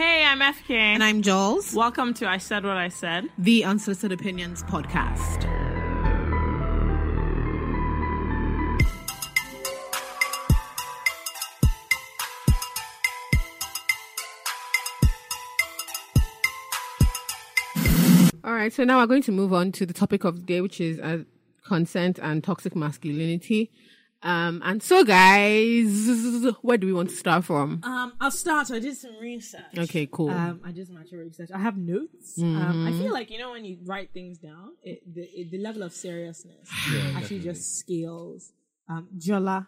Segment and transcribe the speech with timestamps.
[0.00, 0.70] Hey, I'm FK.
[0.70, 3.28] And I'm Jules, Welcome to I Said What I Said.
[3.36, 5.44] the Unsolicited Opinions podcast.
[18.42, 20.62] All right, so now we're going to move on to the topic of the day,
[20.62, 21.24] which is uh,
[21.66, 23.70] consent and toxic masculinity.
[24.22, 25.86] Um, and so, guys,
[26.62, 27.80] where do we want to start from?
[27.82, 28.70] Um, I'll start.
[28.70, 29.78] I did some research.
[29.78, 30.30] Okay, cool.
[30.30, 31.50] Um, I did some actual research.
[31.54, 32.38] I have notes.
[32.38, 35.58] Um, I feel like you know when you write things down, it, the it, the
[35.58, 36.68] level of seriousness
[37.16, 38.52] actually just scales.
[38.88, 39.66] Um, Jola,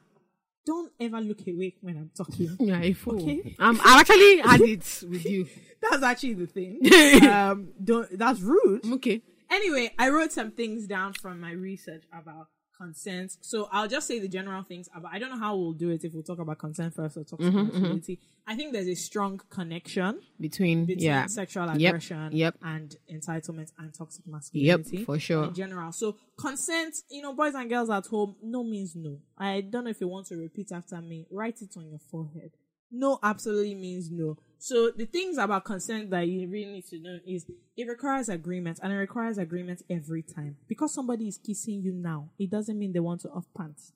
[0.66, 2.56] don't ever look away when I'm talking.
[2.61, 3.23] Yeah, a fool.
[3.23, 3.56] Okay.
[3.59, 5.48] Um, I actually had it with you.
[5.80, 7.23] that's actually the thing.
[7.28, 8.19] um, don't.
[8.19, 8.84] That's rude.
[8.95, 9.23] Okay.
[9.50, 12.48] Anyway, I wrote some things down from my research about
[12.82, 13.36] consent.
[13.41, 15.12] So I'll just say the general things about.
[15.14, 17.52] I don't know how we'll do it if we'll talk about consent first or toxic
[17.52, 18.14] masculinity.
[18.14, 18.50] Mm-hmm, mm-hmm.
[18.52, 21.27] I think there's a strong connection Between, between yeah.
[21.27, 22.56] sexual aggression yep.
[22.62, 25.05] and entitlement and toxic masculinity.
[25.05, 25.44] for sure.
[25.44, 25.92] In general.
[25.92, 29.19] So consent, you know, boys and girls at home, no means no.
[29.39, 31.27] I don't know if you want to repeat after me.
[31.30, 32.50] Write it on your forehead.
[32.93, 34.37] No absolutely means no.
[34.59, 38.79] So the things about consent that you really need to know is it requires agreement
[38.83, 40.57] and it requires agreement every time.
[40.69, 43.93] Because somebody is kissing you now, it doesn't mean they want to off pants.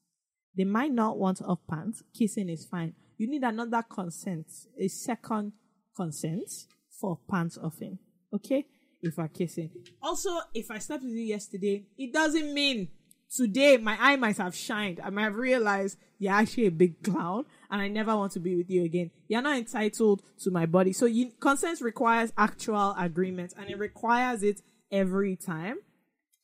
[0.56, 2.02] They might not want off pants.
[2.18, 2.94] Kissing is fine.
[3.18, 4.46] You need another consent,
[4.78, 5.52] a second
[5.94, 6.50] consent
[6.90, 7.98] for pants offing.
[8.32, 8.66] Okay?
[9.02, 9.70] If we're kissing.
[10.02, 12.88] Also, if I slept with you yesterday, it doesn't mean
[13.34, 15.00] today my eye might have shined.
[15.04, 18.56] I might have realized you're actually a big clown and I never want to be
[18.56, 19.10] with you again.
[19.28, 20.92] You're not entitled to my body.
[20.92, 25.76] So you, consent requires actual agreement and it requires it every time.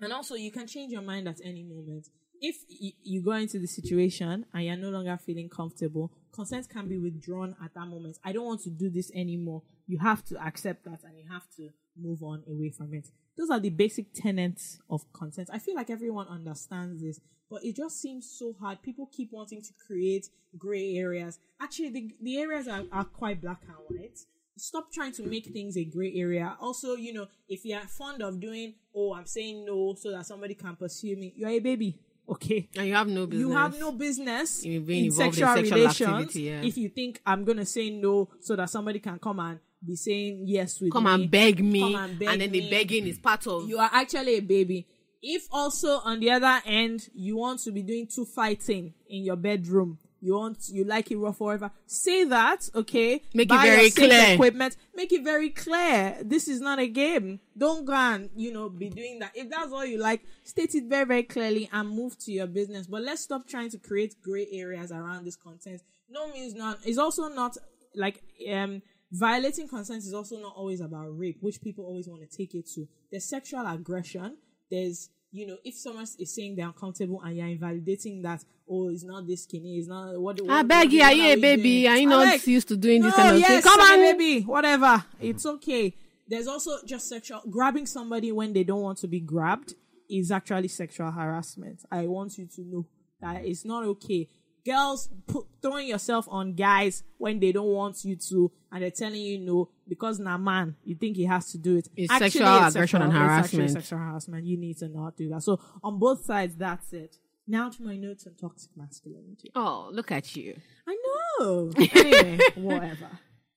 [0.00, 2.08] And also, you can change your mind at any moment.
[2.40, 6.88] If y- you go into the situation and you're no longer feeling comfortable, consent can
[6.88, 8.18] be withdrawn at that moment.
[8.24, 9.62] I don't want to do this anymore.
[9.86, 13.06] You have to accept that and you have to move on away from it.
[13.36, 15.50] Those are the basic tenets of consent.
[15.52, 17.20] I feel like everyone understands this,
[17.52, 18.80] but it just seems so hard.
[18.82, 21.38] People keep wanting to create gray areas.
[21.60, 24.18] Actually, the, the areas are, are quite black and white
[24.56, 26.56] stop trying to make things a gray area.
[26.60, 30.54] Also, you know, if you're fond of doing, oh, I'm saying no so that somebody
[30.54, 31.98] can pursue me, you're a baby.
[32.28, 32.68] Okay.
[32.76, 33.48] And you have no business.
[33.48, 36.62] You have no business In in involved in sexual, sexual relations activity, yeah.
[36.62, 40.44] if you think I'm gonna say no so that somebody can come and be saying
[40.46, 41.10] yes with Come me.
[41.14, 41.80] and beg me.
[41.80, 43.68] Come and beg then the begging is part of.
[43.68, 44.86] You are actually a baby.
[45.22, 49.36] If also on the other end you want to be doing two fighting in your
[49.36, 53.22] bedroom, you want you like it rough or whatever, say that, okay?
[53.34, 54.34] Make it very clear.
[54.34, 56.18] Equipment, make it very clear.
[56.22, 57.40] This is not a game.
[57.56, 59.32] Don't go and you know be doing that.
[59.34, 62.86] If that's all you like, state it very very clearly and move to your business.
[62.86, 65.82] But let's stop trying to create gray areas around this content.
[66.08, 66.76] No means none.
[66.84, 67.56] It's also not
[67.94, 68.22] like
[68.52, 68.82] um
[69.12, 72.66] violating consent is also not always about rape, which people always want to take it
[72.74, 72.88] to.
[73.10, 74.36] There's sexual aggression.
[74.72, 79.04] There's, you know, if someone is saying they're uncomfortable and you're invalidating that, oh, it's
[79.04, 80.40] not this skinny, it's not what.
[80.40, 81.86] what I beg you, are you a baby?
[81.86, 83.62] Are you not like, used to doing this kind of yes, thing?
[83.62, 83.98] Come on.
[83.98, 85.04] baby, whatever.
[85.20, 85.94] It's okay.
[86.26, 89.74] There's also just sexual grabbing somebody when they don't want to be grabbed
[90.08, 91.84] is actually sexual harassment.
[91.90, 92.86] I want you to know
[93.20, 94.28] that it's not okay.
[94.64, 99.20] Girls put, throwing yourself on guys when they don't want you to, and they're telling
[99.20, 101.88] you no because na man, you think he has to do it.
[101.96, 103.70] It's Actually, sexual aggression and it's harassment.
[103.70, 104.46] sexual harassment.
[104.46, 105.42] You need to not do that.
[105.42, 107.16] So on both sides, that's it.
[107.46, 109.50] Now to my notes on toxic masculinity.
[109.56, 110.56] Oh, look at you.
[110.86, 110.96] I
[111.40, 111.72] know.
[111.94, 113.08] Anyway, whatever.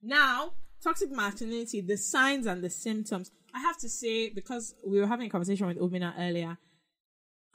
[0.02, 3.32] Now, toxic masculinity, the signs and the symptoms.
[3.54, 6.58] I have to say, because we were having a conversation with Obina earlier,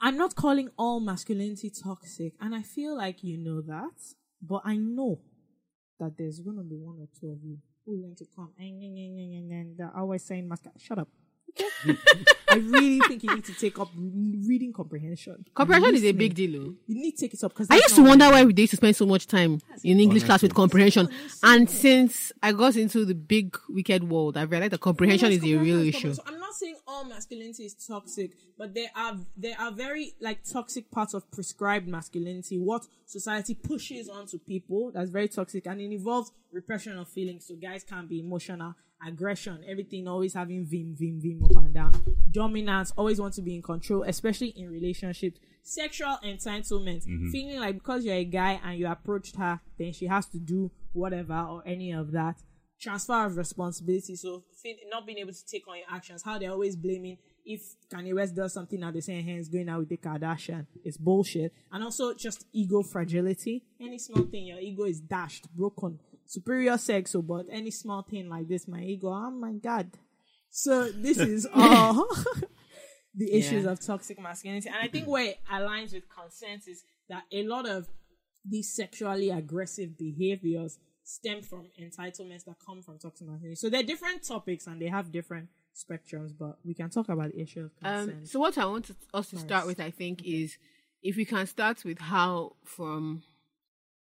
[0.03, 4.75] I'm not calling all masculinity toxic, and I feel like you know that, but I
[4.75, 5.21] know
[5.99, 8.49] that there's going to be one or two of you who are going to come
[8.57, 10.79] and, they're always saying masculine.
[10.79, 11.07] Shut up.
[12.49, 15.45] I really think you need to take up reading comprehension.
[15.53, 16.55] Comprehension is a big deal.
[16.61, 16.75] oh.
[16.87, 18.77] You need to take it up because I used to wonder why we used to
[18.77, 21.07] spend so much time in English class with comprehension.
[21.43, 25.55] And since I got into the big wicked world, I realized that comprehension is a
[25.55, 26.13] real issue.
[26.13, 30.43] So I'm not saying all masculinity is toxic, but there are there are very like
[30.43, 32.57] toxic parts of prescribed masculinity.
[32.57, 37.47] What society pushes onto people that's very toxic, and it involves repression of feelings.
[37.47, 38.75] So guys can't be emotional,
[39.05, 41.93] aggression, everything always having vim vim vim up and down,
[42.31, 45.39] dominance, always want to be in control, especially in relationships.
[45.63, 47.29] Sexual entitlement, mm-hmm.
[47.29, 50.71] feeling like because you're a guy and you approached her, then she has to do
[50.93, 52.41] whatever or any of that
[52.81, 54.15] transfer of responsibility.
[54.15, 56.23] So feel, not being able to take on your actions.
[56.23, 59.69] How they're always blaming if Kanye West does something now they're saying hey, he's going
[59.69, 60.65] out with the Kardashian.
[60.83, 61.53] It's bullshit.
[61.71, 63.63] And also just ego fragility.
[63.79, 65.99] Any small thing, your ego is dashed, broken.
[66.31, 69.91] Superior sex, so but any small thing like this, my ego, oh my god.
[70.49, 72.07] So this is all
[73.15, 73.71] the issues Yeah.
[73.71, 74.69] of toxic masculinity.
[74.69, 77.87] And I think where it aligns with consent is that a lot of
[78.45, 83.55] these sexually aggressive behaviors stem from entitlements that come from toxic masculinity.
[83.55, 87.41] So they're different topics and they have different spectrums, but we can talk about the
[87.41, 88.19] issue of consent.
[88.19, 90.57] Um, so what I want to, us to start with, I think, is
[91.03, 93.23] if we can start with how from,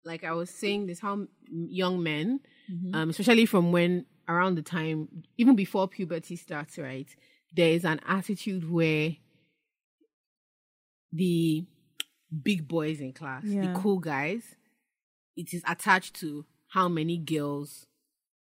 [0.05, 2.39] like I was saying, this how young men,
[2.93, 5.07] um, especially from when around the time,
[5.37, 7.07] even before puberty starts, right?
[7.55, 9.11] There is an attitude where
[11.11, 11.65] the
[12.43, 13.73] big boys in class, Yeah.
[13.73, 14.55] the cool guys,
[15.35, 17.85] it is attached to how many girls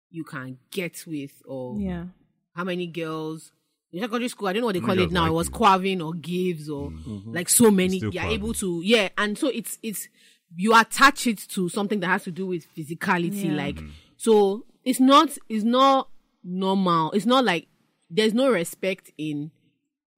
[0.09, 2.05] you can get with or yeah.
[2.53, 3.53] how many girls
[3.93, 5.51] in secondary school i don't know what they call it now girls it was you?
[5.53, 6.91] quaving or gives or
[7.27, 8.39] like so many Still you're quaving.
[8.39, 10.09] able to yeah and so it's it's
[10.55, 13.53] you attach it to something that has to do with physicality Yeah.
[13.55, 13.79] like
[14.17, 16.09] so it's not it's not
[16.43, 17.67] normal it's not like
[18.09, 19.51] there's no respect in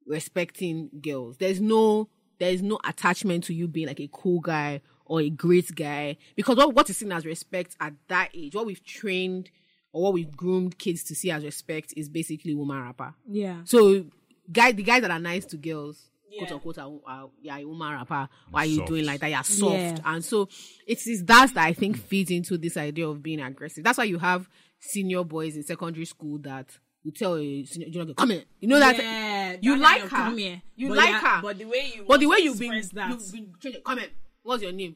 [0.06, 2.10] respecting girls there's no
[2.40, 6.58] there's no attachment to you being like a cool guy or a great guy because
[6.58, 9.50] what, what is seen as respect at that age what we've trained
[9.92, 13.62] or what we've groomed kids to see as respect is basically woman rapper Yeah.
[13.66, 14.06] so
[14.52, 16.46] guy the guys that are nice to girls Yeah.
[16.48, 18.88] quote unquote are, are yeah woman rapper why are you Soft.
[18.90, 19.98] doing like that you're soft Yeah.
[20.06, 20.50] and so
[20.88, 24.04] it's is that that i think feeds into this idea of being aggressive that's why
[24.06, 24.50] you have
[24.80, 26.68] senior boys in secondary school that
[27.06, 30.02] will tell a senior junior girl, come here you know that yeah, you that like
[30.02, 30.62] her come here.
[30.76, 32.94] you But like yeah, her but the way you but the way you've been, express
[32.94, 34.08] that, you've been changing come here
[34.42, 34.96] what's your name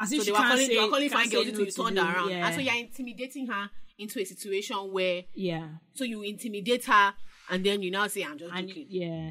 [0.00, 1.50] as so if they she were calling say, they were calling can't fine girls no
[1.50, 2.02] until to turned you.
[2.02, 2.46] around Yeah.
[2.46, 7.14] and so you're intimidating her into a situation where yeah, so you intimidate her
[7.50, 9.30] and then you now say i'm just and joking yeah,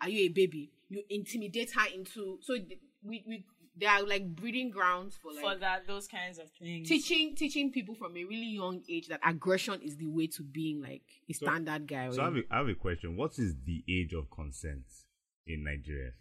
[0.00, 0.70] are you a baby?
[0.88, 2.54] You intimidate her into so
[3.02, 3.44] we we
[3.76, 6.88] they are like breeding grounds for like for that those kinds of things.
[6.88, 10.82] teaching teaching people from a really young age that aggression is the way to being
[10.82, 12.10] like a standard guy.
[12.10, 13.16] So I have, a, I have a question.
[13.16, 14.84] What is the age of consent
[15.46, 16.12] in Nigeria?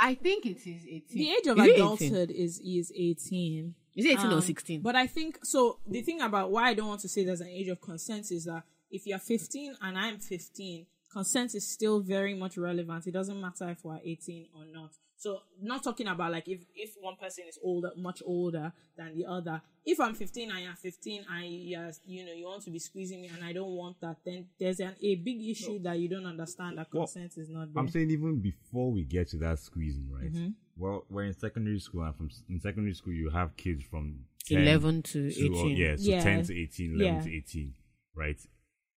[0.00, 1.18] I think it is eighteen.
[1.18, 1.74] the age of Is it 18?
[1.74, 3.74] adulthood is is eighteen.
[3.96, 4.80] Is it eighteen or Um, sixteen?
[4.80, 5.78] But I think so.
[5.86, 8.44] The thing about why I don't want to say there's an age of consent is
[8.44, 13.06] that if you're 15 and I'm 15, consent is still very much relevant.
[13.06, 14.90] It doesn't matter if we're 18 or not.
[15.16, 19.26] So not talking about like if if one person is older, much older than the
[19.26, 19.60] other.
[19.84, 23.22] If I'm 15 and you're 15 and you're, you know you want to be squeezing
[23.22, 26.26] me and I don't want that, then there's an, a big issue that you don't
[26.26, 27.82] understand that Well, consent is not there.
[27.82, 30.32] I'm saying even before we get to that squeezing, right?
[30.32, 30.50] Mm-hmm.
[30.76, 35.02] Well, we're in secondary school, and from in secondary school you have kids from 11
[35.02, 35.76] to to, uh, 18.
[35.76, 36.22] yeah, so Yeah.
[36.22, 37.20] 10 to 18, 11 Yeah.
[37.22, 37.74] to 18,
[38.14, 38.40] right?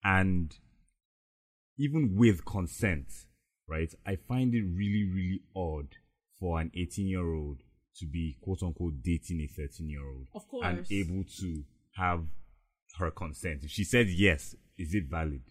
[0.04, 0.56] And
[1.82, 3.08] even with consent,
[3.68, 5.88] right, I find it really, really odd
[6.40, 7.60] for an 18 year old
[8.00, 10.66] to be quote unquote dating a 13 year old Of course.
[10.66, 11.64] and able to
[11.96, 12.24] have
[13.00, 13.64] her consent.
[13.64, 15.42] If she said yes, is it valid?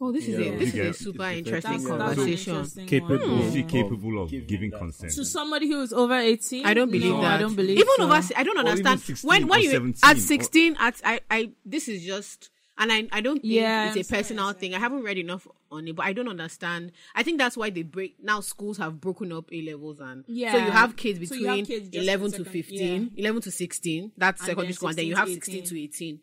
[0.00, 2.54] Oh, this is Yeah, a this is a super interesting that's, that's conversation.
[2.54, 3.28] interesting Capable.
[3.36, 3.38] one.
[3.42, 5.12] Is she capable of giving giving consent?
[5.12, 6.66] To somebody who is over 18?
[6.66, 7.34] I don't believe no, that.
[7.34, 8.04] I don't believe even so.
[8.04, 8.20] over.
[8.36, 10.76] I don't understand when when you 17 at or- sixteen.
[10.78, 12.50] At I I this is just.
[12.82, 14.60] And I, I don't think Yeah, it's I'm a sorry, personal I'm sorry.
[14.60, 14.74] thing.
[14.74, 16.90] I haven't read enough on it, but I don't understand.
[17.14, 18.40] I think that's why they break now.
[18.40, 20.70] Schools have broken up A levels, and so you Yeah.
[20.72, 23.20] have kids So between you have kids just eleven to second- fifteen, yeah.
[23.20, 24.12] 11 to sixteen.
[24.16, 26.20] That's And secondary then school, and then you have to sixteen to eighteen.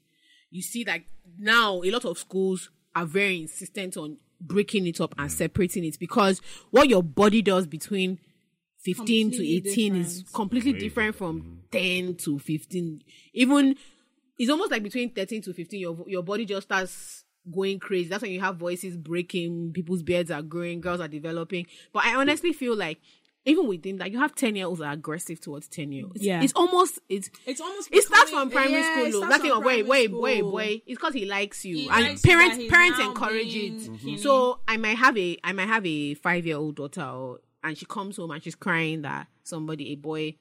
[0.52, 1.02] You see that
[1.38, 5.22] now a lot of schools are very insistent on breaking it up Mm.
[5.24, 8.20] and separating it because what your body does between
[8.80, 13.76] 15 to Completely 18 is completely Very different from 10 to 15 even
[14.40, 18.22] it's almost like between 13 to 15 your your body just starts going crazy that's
[18.24, 22.54] when you have voices breaking people's beards are growing girls are developing but i honestly
[22.54, 23.00] feel like
[23.46, 26.22] even within that you have 10 year olds that are aggressive towards 10 year olds
[26.22, 26.44] Yeah.
[26.44, 29.18] it's almost it's It's almost it starts from primary yeah, school it though.
[29.20, 32.02] starts Nothing from of wait, primary wait, boy, It's because he likes you, He and
[32.04, 33.82] likes parents that parents encourage being- it.
[33.92, 34.20] Mhm.
[34.20, 37.78] So I might have a I might have a five year old daughter, or, and
[37.78, 40.36] she comes home and she's crying that somebody, a boy,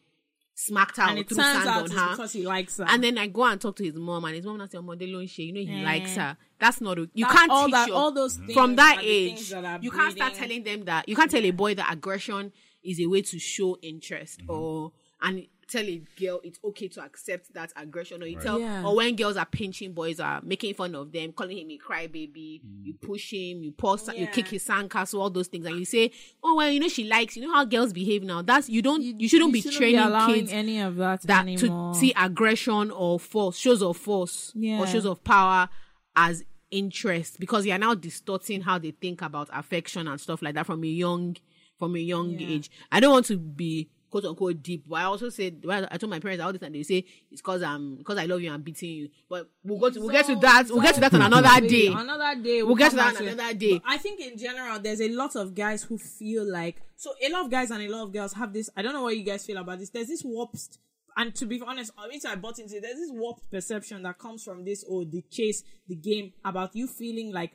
[0.61, 2.11] smacked her And or it threw turns sand out on her.
[2.17, 2.85] because he likes her.
[2.89, 4.99] And then I go and talk to his mom, and his mom not say, "Mom,
[4.99, 5.47] they don't share.
[5.47, 6.37] You know he likes her.
[6.59, 8.99] That's not o- you That- can't all teach that- your- all those things from that
[9.03, 9.51] age.
[9.51, 12.53] that are You can't start telling them that you can't tell a boy that aggression
[12.83, 14.51] is a way to show interest Mm-hmm.
[14.51, 18.85] or and tell a girl it's okay to accept that aggression or you tell Yeah.
[18.85, 22.61] or when girls are pinching boys are making fun of them calling him a crybaby
[22.83, 23.01] you mm.
[23.01, 26.11] push him you pause you kick his sandcastle all those things and you say
[26.43, 29.03] oh well you know she likes you know how girls behave now that's you don't
[29.03, 31.93] you, shouldn't be training allowing kids any of that, that anymore.
[31.93, 34.81] to see aggression or force shows of force Yeah.
[34.81, 35.69] or shows of power
[36.17, 40.55] as interest because you are now distorting how they think about affection and stuff like
[40.55, 41.37] that from a young
[41.79, 42.49] from a young Yeah.
[42.49, 44.85] age i don't want to be quote unquote deep.
[44.89, 47.41] But I also said, well, I told my parents all the time they say it's
[47.41, 49.09] because I'm because I love you, I'm beating you.
[49.29, 50.67] But we'll go to we'll get to that.
[50.69, 51.87] We'll get to that on another Maybe day.
[51.89, 52.63] Another day.
[52.63, 53.79] We'll get to that on another day.
[53.79, 57.11] But I think in general, there's a lot of guys who feel like so.
[57.25, 58.71] A lot of guys and a lot of girls have this.
[58.77, 59.91] I don't know what you guys feel about this.
[59.91, 60.79] There's this warped.
[61.17, 62.83] And to be honest, I mean, I bought into it.
[62.83, 66.87] There's this warped perception that comes from this, or the chase, the game, about you
[66.87, 67.53] feeling like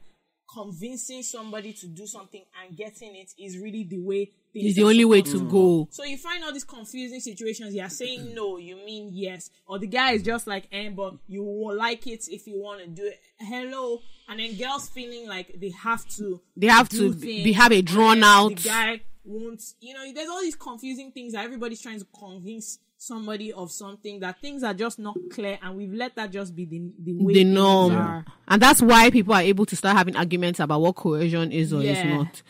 [0.54, 4.32] convincing somebody to do something and getting it is really the way.
[4.54, 5.88] Things It's the only way supposed to go.
[5.92, 7.74] so you find all these confusing situations.
[7.76, 11.44] You're saying no, you mean yes, or the guy is just like, eh, but you
[11.44, 13.20] will like it if you want to do it.
[13.40, 16.40] Hello, and then girls feeling like they have to.
[16.56, 19.62] They have do to be- have a drawn out- The guy won't.
[19.82, 24.22] You know, there's all these confusing things that everybody's trying to convince somebody of something
[24.22, 27.34] that things are just not clear, and we've let that just be the the way
[27.34, 27.92] the norm.
[27.94, 28.26] are.
[28.48, 31.82] And that's why people are able to start having arguments about what coercion is or
[31.82, 32.42] is not.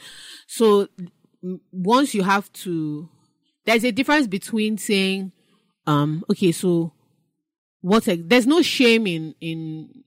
[0.48, 1.10] So m-
[1.72, 3.10] once you have to,
[3.66, 5.32] there's a difference between saying,
[5.86, 6.94] um, okay, so
[7.82, 10.04] what, there's no shame in, in,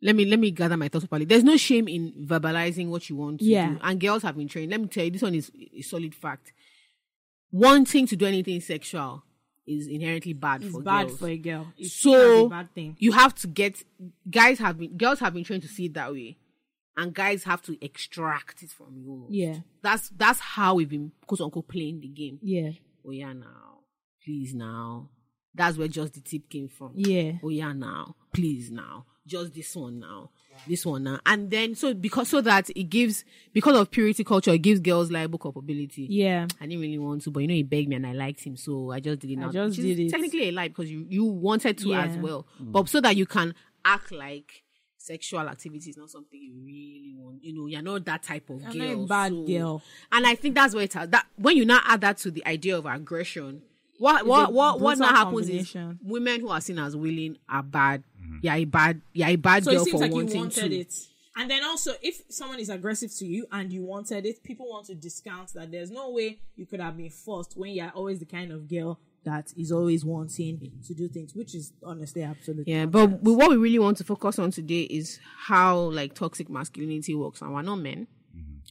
[0.00, 1.24] let me, let me gather my thoughts properly.
[1.24, 3.70] There's no shame in verbalizing what you want to Yeah.
[3.70, 3.78] do.
[3.82, 4.70] And girls have been trained.
[4.70, 6.52] Let me tell you, this one is a solid fact.
[7.50, 9.24] Wanting to do anything sexual
[9.66, 11.66] is inherently bad It's for bad girls for a girl.
[11.76, 12.96] It's so a bad thing.
[12.98, 13.84] you have to get
[14.28, 16.36] guys have been girls have been trained to see it that way
[16.96, 19.26] and guys have to extract it from you.
[19.30, 19.56] Yeah.
[19.82, 22.70] that's that's how we've been quote unquote playing the game Yeah.
[23.06, 23.78] oh yeah now
[24.24, 25.08] please now
[25.54, 27.32] that's where just the tip came from Yeah.
[27.42, 30.30] oh yeah now please now just this one now
[30.66, 34.50] this one now and then so because so that it gives because of purity culture
[34.52, 36.46] it gives girls liable culpability Yeah.
[36.60, 38.56] I didn't really want to, but you know, he begged me and I liked him,
[38.56, 39.38] so I just did it.
[39.38, 40.10] Now, just which did it.
[40.10, 42.20] Technically a lie because you you wanted to as Yeah.
[42.22, 44.62] well, but so that you can act like
[45.02, 47.42] sexual activity is not something you really want.
[47.42, 48.96] You know, you're not that type of You're girl.
[48.96, 49.82] not a bad so- girl.
[50.12, 52.46] And I think that's where it has that when you now add that to the
[52.46, 53.62] idea of aggression.
[53.98, 57.62] What what what what brutal now happens is women who are seen as willing are
[57.62, 58.02] bad.
[58.20, 58.38] Mm-hmm.
[58.42, 59.00] You're a bad.
[59.12, 60.76] You're a bad So girl it seems for like you wanting wanted to.
[60.76, 60.94] it.
[61.36, 64.86] And then also, if someone is aggressive to you and you wanted it, people want
[64.86, 68.26] to discount that there's no way you could have been forced when you're always the
[68.26, 72.86] kind of girl that is always wanting to do things, which is honestly absolutely Yeah,
[72.86, 77.14] but we, what we really want to focus on today is how like toxic masculinity
[77.14, 78.06] works, and we're not men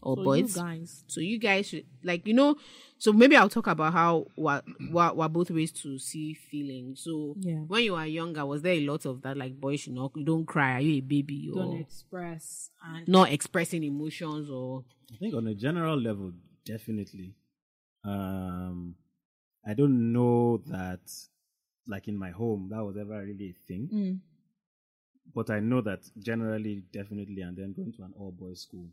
[0.04, 0.54] or So you boys.
[0.54, 2.56] guys, So you guys should like you know.
[2.98, 7.02] So maybe I'll talk about how we're, we're, we're both raised to see feelings.
[7.04, 7.60] So Yeah.
[7.68, 10.24] when you were younger, was there a lot of that like boys should not you
[10.26, 10.74] don't cry?
[10.76, 15.48] Are you a baby or don't express and not expressing emotions or I think on
[15.48, 16.32] a general level,
[16.66, 17.36] definitely.
[18.04, 18.96] Um,
[19.66, 21.00] I don't know that,
[21.88, 23.90] like in my home, that was ever really a thing.
[23.94, 24.20] Mm.
[25.34, 28.88] But I know that generally, definitely, and then going to an all boys school,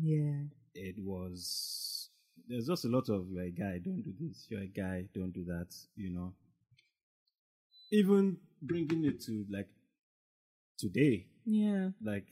[0.00, 2.08] yeah, it was.
[2.48, 4.46] There's just a lot of you're a guy, don't do this.
[4.48, 5.74] You're a guy, don't do that.
[5.96, 6.32] You know.
[7.90, 9.68] Even bringing it to like
[10.78, 12.24] today, yeah, like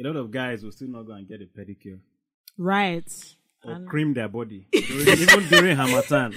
[0.00, 2.00] a lot of guys will still not go and get a pedicure
[2.58, 3.34] right.
[3.64, 6.32] Or And- cream their body, even during Harmattan.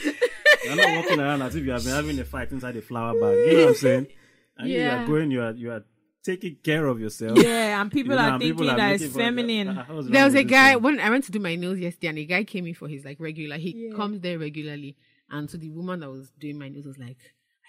[0.63, 3.13] You're not walking around as if you have been having a fight inside a flower
[3.19, 3.37] bag.
[3.47, 4.07] You know what I'm saying?
[4.57, 5.83] And you are going, you are you are
[6.23, 7.37] taking care of yourself.
[7.37, 9.69] Yeah, and people You know, are and thinking people are that it's feminine.
[9.69, 10.83] Ah, what's there was a guy thing?
[10.83, 13.03] when I went to do my nails yesterday, and a guy came in for his
[13.05, 13.57] like regular.
[13.57, 14.95] He comes there regularly,
[15.29, 17.17] and so the woman that was doing my nails was like,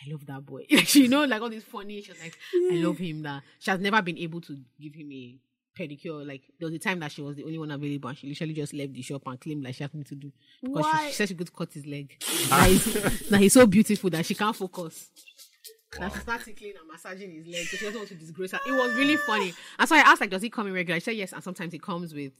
[0.06, 2.00] "I love that boy." Like you know, like all this funny.
[2.02, 2.36] She's was like,
[2.72, 5.38] "I love him." That she has never been able to give him a
[5.76, 6.26] pedicure.
[6.26, 8.54] Like there was a time that she was the only one available, and she literally
[8.54, 11.12] just left the shop and claimed like she had nothing to do because she, she
[11.12, 12.14] said she could cut his leg.
[12.48, 15.10] that, he's, he's so beautiful that she can't focus.
[15.98, 17.66] That she starts tickling and massaging his leg.
[17.66, 18.60] So she doesn't want to disgrace her.
[18.66, 19.54] It was really funny.
[19.78, 21.00] And so I asked, like, does he come in regular?
[21.00, 22.32] She said yes, and sometimes he comes with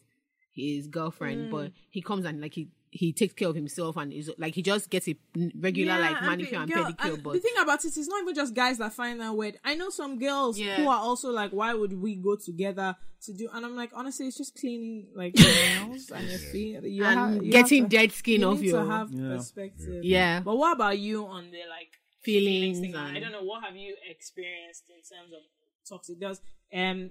[0.53, 1.51] his girlfriend, mm.
[1.51, 4.63] but he comes and like he he takes care of himself and is like he
[4.63, 5.17] just gets a
[5.59, 7.15] regular Yeah, like manicure and, girl- pedicure.
[7.15, 9.59] and but the thing about it is not even just guys that find that weird.
[9.65, 10.77] I know some girls Yeah.
[10.77, 13.49] who are also like, why would we go together to do?
[13.53, 16.83] And I'm like, honestly, it's just cleaning like your nails and your feet.
[16.85, 19.11] You and ha- you getting have to, dead skin you off need your to have
[19.13, 19.37] Yeah.
[19.37, 20.05] perspective.
[20.05, 20.41] yeah.
[20.41, 21.91] But what about you on the like
[22.23, 22.81] feelings.
[22.81, 22.95] thing?
[22.95, 23.43] and- I don't know.
[23.43, 25.41] What have you experienced in terms of
[25.89, 26.19] toxic?
[26.21, 26.41] Does
[26.73, 27.11] um.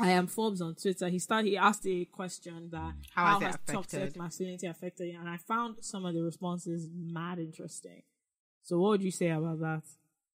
[0.00, 1.08] I am Forbes on Twitter.
[1.08, 1.48] He started.
[1.48, 5.18] He asked a question that How how, has it has toxic masculinity affected you?
[5.18, 8.02] And I found some of the responses mad interesting.
[8.62, 9.82] So, what would you say about that?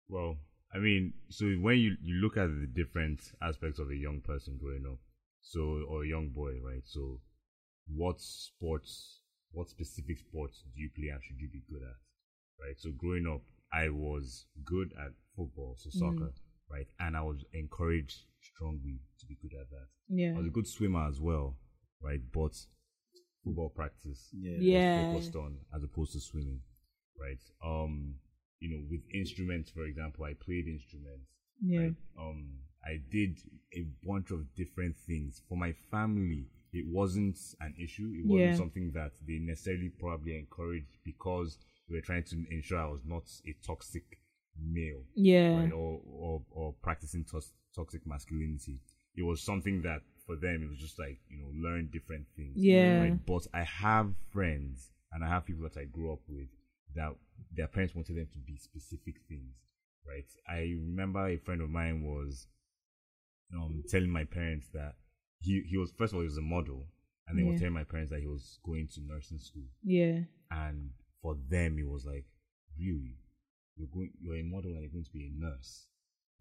[0.08, 0.38] Well,
[0.74, 4.58] I mean, so when you, you look at the different aspects of a young person
[4.58, 4.98] growing up,
[5.42, 6.82] so or a young boy, right?
[6.84, 7.20] So,
[7.86, 9.20] what sports,
[9.52, 12.78] what specific sports do you play and should you be good at, right?
[12.78, 15.98] So, growing up, I was good at football, so mm.
[15.98, 16.32] soccer,
[16.70, 16.86] right?
[16.98, 19.88] And I was encouraged strongly to be good at that.
[20.10, 20.32] I Yeah.
[20.36, 21.56] was a good swimmer as well,
[22.00, 22.20] right?
[22.32, 22.54] But
[23.44, 24.28] football practice.
[24.32, 24.96] Yeah.
[24.96, 26.60] was focused on as opposed to swimming,
[27.18, 27.40] right?
[27.64, 28.14] Um,
[28.60, 31.30] you know, with instruments, for example, I played instruments.
[31.62, 31.80] Yeah.
[31.80, 31.94] Right?
[32.18, 33.38] Um, I did
[33.74, 36.46] a bunch of different things for my family.
[36.72, 38.12] It wasn't an issue.
[38.14, 38.56] It wasn't Yeah.
[38.56, 43.24] something that they necessarily probably encouraged because they were trying to ensure I was not
[43.46, 44.18] a toxic
[44.58, 45.56] male Yeah.
[45.60, 48.80] right, or, or or practicing tos- toxic masculinity.
[49.16, 52.54] It was something that for them it was just like you know learn different things.
[52.56, 53.00] Yeah.
[53.02, 53.26] Right?
[53.26, 56.48] But I have friends and I have people that I grew up with
[56.94, 57.14] that
[57.56, 59.54] their parents wanted them to be specific things.
[60.06, 60.26] Right.
[60.48, 62.46] I remember a friend of mine was
[63.54, 64.94] um telling my parents that
[65.40, 66.86] he he was first of all he was a model
[67.26, 70.20] and then he was telling my parents that he was going to nursing school Yeah.
[70.50, 70.90] and
[71.22, 72.26] for them it was like
[72.78, 73.16] really
[73.80, 75.86] you're going you're a model and you're going to be a nurse.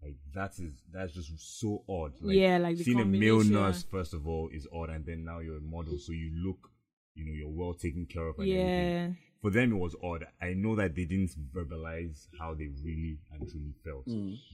[0.02, 2.12] Like that is that's just so odd.
[2.20, 5.24] Like, Yeah, like the seeing a male nurse first of all is odd and then
[5.24, 5.98] now you're a model.
[5.98, 6.70] So you look
[7.14, 8.92] you know you're well taken care of and everything.
[8.92, 9.08] Yeah.
[9.42, 10.26] for them it was odd.
[10.40, 14.04] I know that they didn't verbalize how they really and truly felt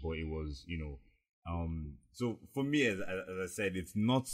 [0.02, 0.98] but it was you know
[1.48, 4.28] um so for me as, as i said it's not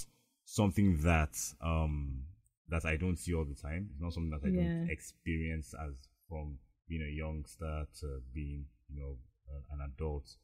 [0.46, 2.22] something that um
[2.68, 3.90] that i don't see all the time.
[3.92, 5.92] It's not something that i don't experience as
[6.28, 6.56] from
[6.88, 9.16] being a youngster to being you know
[9.50, 10.36] uh, an adult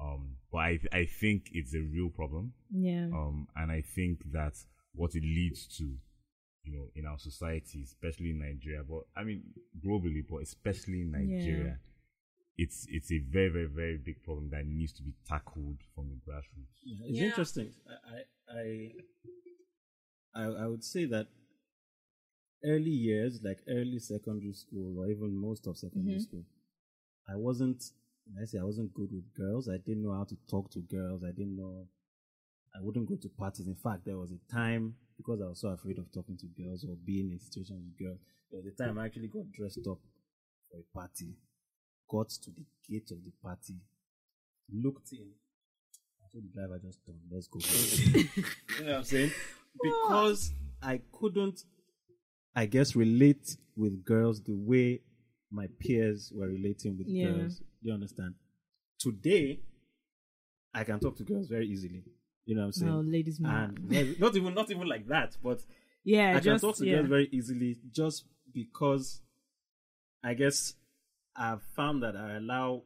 [0.00, 3.06] um but i i think it's a real problem Yeah.
[3.12, 4.54] um, and I think that
[4.94, 5.84] what it leads to,
[6.64, 9.42] you know, in our society, especially in Nigeria, but I mean
[9.84, 11.78] globally, but especially in Nigeria,
[12.56, 16.16] it's it's a very very very big problem that needs to be tackled from the
[16.24, 16.76] grassroots.
[16.84, 17.26] Yeah, It's Yeah.
[17.28, 17.72] interesting.
[18.14, 18.22] I,
[18.60, 18.64] I
[20.34, 21.26] I I would say that
[22.64, 26.22] early years, like early secondary school or even most of secondary mm-hmm.
[26.22, 26.44] school,
[27.28, 27.82] I wasn't.
[28.40, 29.68] I say I wasn't good with girls.
[29.68, 31.24] I didn't know how to talk to girls.
[31.24, 31.86] I didn't know.
[32.74, 33.66] I wouldn't go to parties.
[33.66, 36.84] In fact, there was a time because I was so afraid of talking to girls
[36.84, 38.18] or being in situations with girls.
[38.50, 39.98] There was a time I actually got dressed up
[40.70, 41.34] for a party,
[42.08, 43.76] got to the gate of the party,
[44.72, 45.30] looked in,
[46.20, 47.60] I told the driver just turn, let's go.
[48.78, 49.32] you know what I'm saying?
[49.82, 50.52] Because
[50.82, 51.62] I couldn't,
[52.54, 55.00] I guess, relate with girls the way
[55.50, 57.30] my peers were relating with Yeah.
[57.32, 57.62] girls.
[57.80, 58.34] You understand?
[58.98, 59.60] Today,
[60.74, 62.04] I can talk to girls very easily.
[62.44, 62.92] You know what I'm saying?
[62.92, 63.76] Well, ladies man.
[63.90, 65.60] and not even not even like that, but
[66.04, 66.96] Yeah, I can talk to yeah.
[66.96, 69.20] girls very easily just because
[70.24, 70.74] I guess
[71.36, 72.82] I've found that I allow,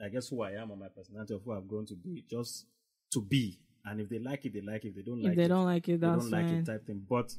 [0.00, 2.66] I guess, who I am or my personality of who I've grown to be just
[3.12, 3.58] to be.
[3.84, 4.88] And if they like it, they like it.
[4.88, 6.58] If they don't If like they it, don't like it, they don't like fine.
[6.58, 7.04] it type thing.
[7.08, 7.34] But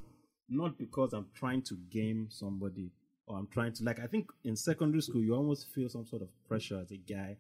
[0.56, 2.92] not because I'm trying to game somebody
[3.28, 6.22] or I'm trying to, like, I think in secondary school, you almost feel some sort
[6.22, 7.38] of pressure as a guy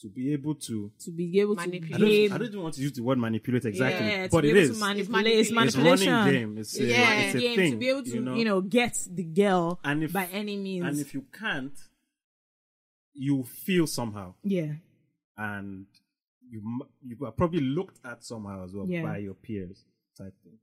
[0.00, 0.90] to be able to.
[0.98, 2.28] to be able to I Manipulate.
[2.30, 2.34] don't.
[2.34, 4.60] I don't even want to use the word manipulate exactly, yeah, but be it able
[4.60, 4.78] is.
[4.78, 5.66] To manipulate, It's it's manipulation.
[5.66, 6.12] It's manipulation.
[6.14, 6.58] running game.
[6.58, 7.20] It's, a, Yeah.
[7.22, 7.72] it's a game thing.
[7.72, 8.34] to be able to, you know?
[8.34, 10.84] you know, get the girl And if- by any means.
[10.86, 11.72] and if you can't,
[13.14, 14.74] you feel somehow, yeah,
[15.38, 15.86] and
[16.50, 16.62] you
[17.02, 19.02] you are probably looked at somehow as well Yeah.
[19.02, 19.84] by your peers,
[20.16, 20.58] type thing.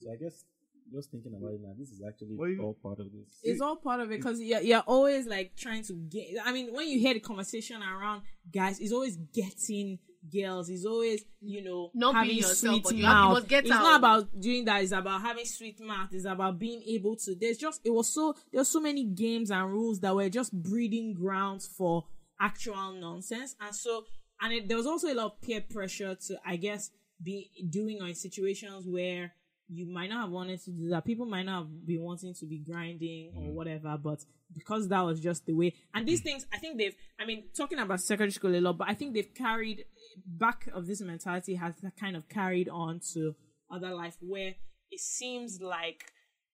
[0.00, 0.44] So I guess
[0.92, 3.40] just thinking about it now, this is actually you- all part of this.
[3.42, 6.26] it's all part of it because you're, you're always like trying to get.
[6.44, 8.22] I mean, when you hear the conversation around
[8.52, 9.98] guys, it's always getting
[10.32, 10.68] girls.
[10.68, 13.34] It's always you know Not having being yourself, sweet but you mouth.
[13.34, 13.82] have- you get it's out.
[13.82, 14.82] not about doing that.
[14.82, 16.08] It's about having sweet mouth.
[16.12, 17.34] It's about being able to.
[17.34, 21.14] There's just it was so there's so many games and rules that were just breeding
[21.14, 22.04] grounds for
[22.40, 24.04] actual nonsense, and so
[24.40, 26.90] and it, there was also a lot of peer pressure to I guess
[27.22, 29.32] be doing or in situations where
[29.68, 31.04] you might not have wanted to do that.
[31.04, 33.52] People might not have been wanting to be grinding or mm.
[33.52, 35.74] whatever, but because that was just the way.
[35.94, 36.24] And these mm.
[36.24, 39.14] things, I think they've, I mean, talking about secondary school a lot, but I think
[39.14, 39.84] they've carried
[40.26, 43.34] back of this mentality has kind of carried on to
[43.70, 44.54] other life where
[44.90, 46.12] it seems like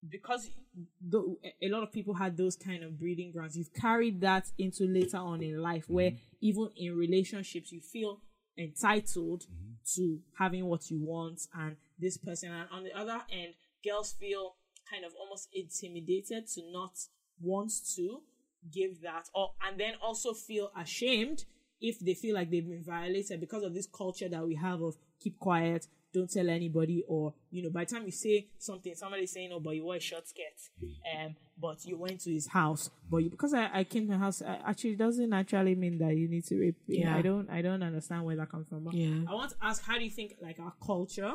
[0.08, 0.50] because
[1.08, 4.84] the, a lot of people had those kind of breeding grounds, you've carried that into
[4.84, 6.18] later on in life where mm.
[6.40, 8.20] even in relationships you feel
[8.58, 9.72] entitled mm-hmm.
[9.96, 13.54] to having what you want and this person and on the other end
[13.84, 14.56] girls feel
[14.90, 16.92] kind of almost intimidated to not
[17.40, 18.20] want to
[18.72, 21.44] give that or and then also feel ashamed
[21.80, 24.96] if they feel like they've been violated because of this culture that we have of
[25.20, 29.32] keep quiet don't tell anybody or you know by the time you say something somebody's
[29.32, 32.88] saying oh but you wore a short skirt um but you went to his house
[33.10, 36.16] but you, because I, I came to the house uh, actually doesn't actually mean that
[36.16, 37.00] you need to rape me.
[37.00, 37.16] Yeah.
[37.16, 39.24] i don't i don't understand where that comes from but Yeah.
[39.28, 41.34] i want to ask how do you think like our culture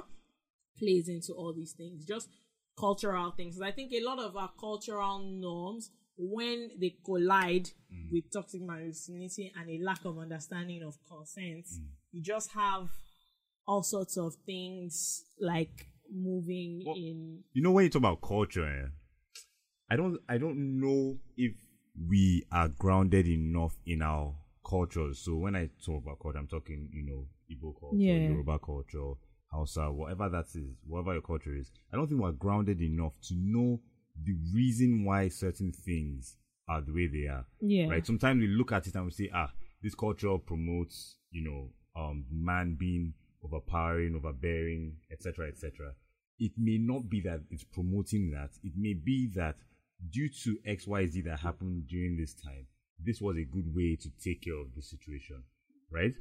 [0.80, 2.30] plays into all these things just
[2.78, 7.70] cultural things i think a lot of our cultural norms when they collide
[8.12, 11.66] with toxic masculinity and a lack of understanding of consent
[12.12, 12.90] you just have
[13.68, 18.66] all sorts of things like moving Well, in You know when you talk about culture,
[18.66, 18.88] eh,
[19.92, 21.54] I don't I don't know if
[22.08, 24.34] we are grounded enough in our
[24.68, 25.20] cultures.
[25.20, 28.30] So when I talk about culture, I'm talking, you know, Igbo culture, Yeah.
[28.30, 29.14] Yoruba culture,
[29.52, 31.72] Hausa, whatever that is, whatever your culture is.
[31.92, 33.80] I don't think we're grounded enough to know
[34.24, 36.36] the reason why certain things
[36.68, 37.46] are the way they are.
[37.60, 37.90] Yeah.
[37.90, 38.06] Right.
[38.06, 42.26] Sometimes we look at it and we say, ah, this culture promotes, you know, um,
[42.32, 45.94] man being overpowering, overbearing, etc., etc.
[46.38, 48.52] It may not be that it's promoting that.
[48.64, 49.56] It may be that
[50.10, 52.68] due to X, Y, Z that happened during this time,
[53.04, 55.44] this was a good way to take care of the situation.
[55.92, 56.14] Right.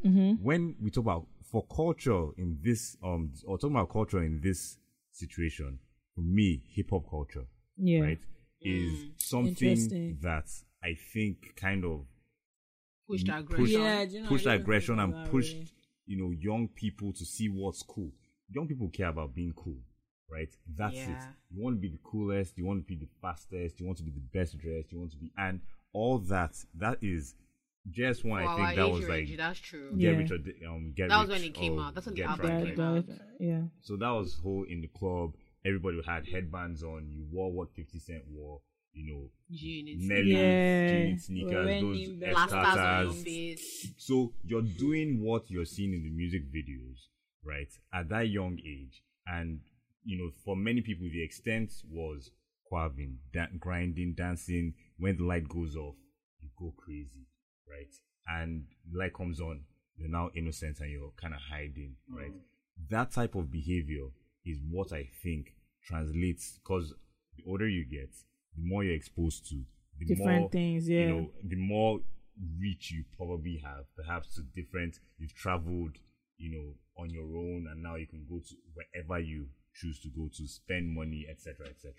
[0.42, 4.78] When we talk about for culture in this, um, or talking about culture in this
[5.12, 5.78] situation,
[6.14, 7.44] for me, hip hop culture
[7.76, 8.00] Yeah.
[8.00, 8.18] right,
[8.62, 9.88] is something
[10.22, 10.46] that
[10.82, 12.06] I think kind of
[13.06, 13.80] Pushed push- aggression.
[13.80, 15.66] Yeah, do you know, pushed aggression and of pushed, way.
[16.06, 18.12] you know, young people to see what's cool.
[18.50, 19.78] Young people care about being cool,
[20.30, 20.48] right?
[20.76, 21.22] That's it.
[21.50, 24.04] You want to be the coolest, you want to be the fastest, you want to
[24.04, 25.60] be the best dressed, you want to be, and
[25.92, 26.52] all that.
[26.74, 27.34] That is
[27.90, 28.42] just one.
[28.42, 29.90] For I our think that was range, like that's true.
[29.92, 30.18] get Yeah.
[30.18, 31.94] rich or di- um get That was rich when it came or out.
[31.94, 33.04] That's when the get album right, That- came out.
[33.40, 33.62] yeah.
[33.82, 35.32] So that was whole in the club.
[35.64, 37.08] Everybody had headbands on.
[37.10, 38.60] You wore what Fifty Cent wore.
[38.94, 40.02] You know, Units.
[40.04, 41.06] Nelly, Yeah.
[41.06, 42.64] jeans, sneakers, Wearing those them Plasters on
[43.04, 43.22] your F-tatas.
[43.24, 43.94] face.
[43.96, 47.06] So you're doing what you're seeing in the music videos,
[47.44, 47.68] right?
[47.92, 49.60] At that young age, and
[50.04, 52.30] you know, for many people, the extent was
[52.64, 54.74] quaving, da- grinding, dancing.
[54.96, 55.96] When the light goes off,
[56.40, 57.26] you go crazy,
[57.70, 57.92] right?
[58.26, 59.60] And light comes on,
[59.96, 62.32] you're now innocent and you're kind of hiding, right?
[62.32, 62.40] Mm.
[62.90, 64.06] That type of behavior
[64.44, 65.54] is what I think
[65.84, 66.94] translates because
[67.36, 68.10] the older you get,
[68.56, 69.62] the more you're exposed to,
[69.98, 72.00] the Different more things, you know, the more
[72.60, 74.98] reach you probably have, perhaps to different.
[75.18, 75.96] You've traveled,
[76.36, 80.08] you know, on your own, and now you can go to wherever you choose to
[80.08, 81.92] go to, spend money, etc., etc.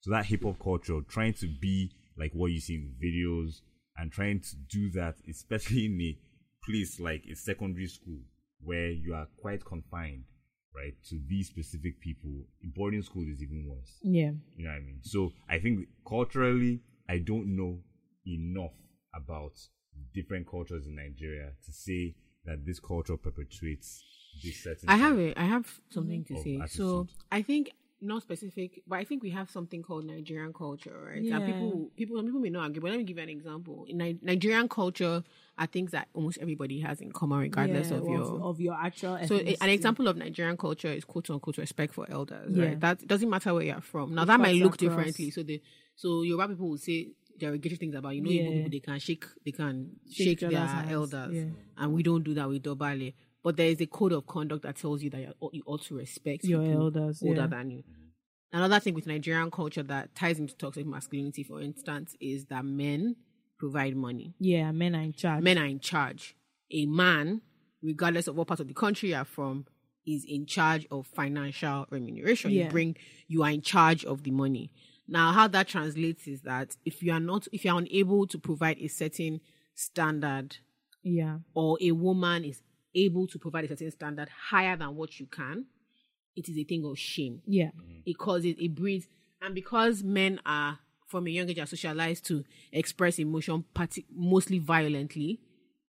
[0.00, 3.60] So that hip hop culture, trying to be like what you see in videos,
[3.98, 6.18] and trying to do that, especially in a
[6.64, 8.20] place like a secondary school
[8.62, 10.24] where you are quite confined,
[10.74, 12.30] right, to these specific people.
[12.62, 13.98] In boarding school is even worse.
[14.02, 14.32] Yeah.
[14.56, 15.00] You know what I mean?
[15.02, 17.80] So I think culturally, I don't know
[18.26, 18.72] enough
[19.14, 19.52] about
[20.14, 24.02] different cultures in Nigeria to say that this culture perpetuates
[24.42, 24.88] this certain.
[24.88, 25.28] I have type.
[25.28, 25.38] it.
[25.38, 26.60] I have something to Of say.
[26.68, 27.06] So.
[27.30, 31.22] I think not specific, but I think we have something called Nigerian culture, right?
[31.22, 31.36] Yeah.
[31.36, 33.86] And people, people, some people may not agree, but let me give you an example.
[33.88, 35.22] In Ni- Nigerian culture,
[35.58, 38.42] are things that almost everybody has in common, regardless Yeah, of your.
[38.42, 39.18] of your actual.
[39.26, 42.64] so an example of Nigerian culture is quote unquote respect for elders, Yeah.
[42.66, 42.80] right?
[42.80, 44.14] That doesn't matter where you're from.
[44.14, 44.78] Now It that might look across.
[44.78, 45.30] differently.
[45.30, 45.62] So the
[45.94, 48.50] so Yoruba people will say derogatory things about you know Yeah.
[48.50, 51.46] People they can shake they can Shake shake, their hands, elders,
[51.78, 53.14] and we don't do that with Dobale.
[53.46, 56.42] But there is a code of conduct that tells you that you're, ought to respect
[56.42, 57.46] Your elders, older yeah.
[57.46, 57.84] than you.
[58.52, 63.14] Another thing with Nigerian culture that ties into toxic masculinity, for instance, is that men
[63.56, 64.34] provide money.
[64.40, 65.44] Yeah, men are in charge.
[65.44, 66.34] Men are in charge.
[66.72, 67.40] A man,
[67.80, 69.66] regardless of what part of the country you're from,
[70.04, 72.50] is in charge of financial remuneration.
[72.50, 72.64] Yeah.
[72.64, 72.96] You bring,
[73.28, 74.72] you are in charge of the money.
[75.06, 78.38] Now, how that translates is that if you are not, if you are unable to
[78.40, 79.40] provide a certain
[79.76, 80.56] standard,
[81.04, 81.38] Yeah.
[81.54, 82.60] or a woman is
[82.96, 85.66] able to provide a certain standard higher than what you can,
[86.34, 87.66] it is a thing of shame Yeah.
[87.66, 88.00] Mm-hmm.
[88.06, 89.06] it causes it breeds
[89.42, 94.58] and because men are from a young age are socialized to express emotion parti- mostly
[94.58, 95.38] violently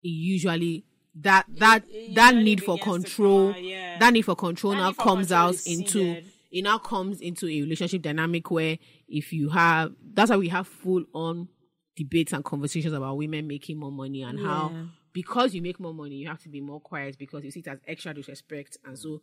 [0.03, 0.83] it usually
[1.15, 3.97] that that that need for control come yeah.
[3.99, 6.25] that need for control That now for comes control out into seeded.
[6.51, 10.67] it now comes into a relationship dynamic where if you have that's why we have
[10.67, 11.47] full on
[11.95, 14.83] debates and conversations about women making more money and how Yeah.
[15.15, 17.67] Because you make more money you have to be more quiet because you see it
[17.67, 19.01] as extra disrespect and mm.
[19.01, 19.21] so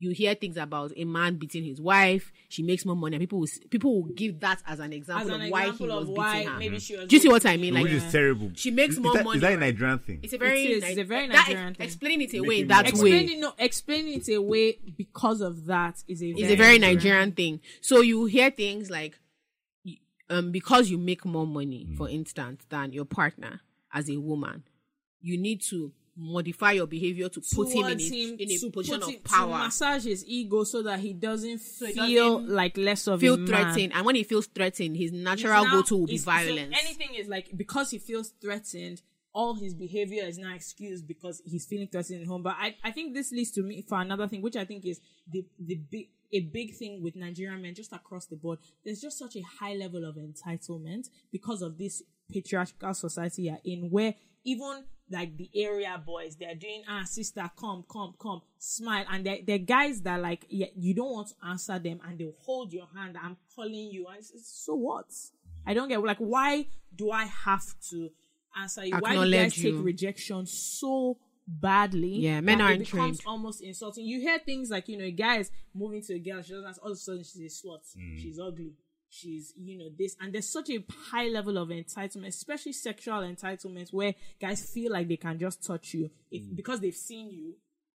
[0.00, 3.38] you hear things about a man beating his wife she makes more money and people
[3.38, 6.02] will, people will give that as an example As an of why example he was
[6.02, 6.82] of beating why her maybe mm.
[6.82, 7.06] she was.
[7.06, 8.50] do you see what i mean like Which is terrible.
[8.54, 9.56] she makes Is more that- money, Is that a?
[9.58, 10.20] Nigerian thing?
[10.22, 11.86] it's a very It is, it's a very that- Nigerian thing.
[11.86, 16.02] explain it away Making that more way Explaining no, explaining it away because of that
[16.08, 17.60] is a is a very Nigerian thing.
[17.80, 19.18] So you hear things like,
[20.30, 21.96] um, because you make more money, mm.
[21.96, 23.60] for instance, than your partner
[23.92, 24.64] as a woman,
[25.24, 29.02] you need to modify your behavior to put him in towards a, in a position
[29.02, 29.58] of him- power.
[29.58, 33.34] to massage his ego so that he doesn't he feel doesn't like less of feel
[33.34, 33.46] a man.
[33.48, 36.76] threatened, and when he feels threatened, his natural go-to will be he's- so violence.
[36.84, 41.66] anything is like because he feels threatened, all his behavior is now excused because he's
[41.66, 42.44] feeling threatened at home.
[42.44, 45.00] But I, I think this leads to me for another thing, which I think is
[45.28, 48.60] the the big a big thing with Nigerian men just across the board.
[48.84, 53.90] There's just such a high level of entitlement because of this patriarchal society you're in,
[53.90, 54.84] where even
[55.14, 59.58] like the area boys, they're doing ah sister, come, come, come, smile, and they're, they're
[59.58, 63.16] guys that like yeah, you don't want to answer them, and they'll hold your hand.
[63.22, 65.06] I'm calling you, and it's, it's- so what?
[65.66, 68.10] I don't get like why do I have to
[68.60, 68.94] answer you?
[68.98, 69.82] Why do you guys take you.
[69.82, 71.16] rejection so
[71.48, 72.16] badly?
[72.18, 73.26] Yeah, men aren't it becomes trained.
[73.26, 74.04] almost insulting.
[74.04, 76.78] You hear things like you know, a guy is moving to a girl, she doesn't.
[76.82, 77.80] All of a sudden, she's a slut.
[78.20, 78.74] She's ugly.
[79.14, 83.92] She's you know this, and there's such a high level of entitlement, especially sexual entitlement,
[83.92, 86.56] where guys feel like they can just touch you if mm.
[86.56, 87.54] because they've seen you,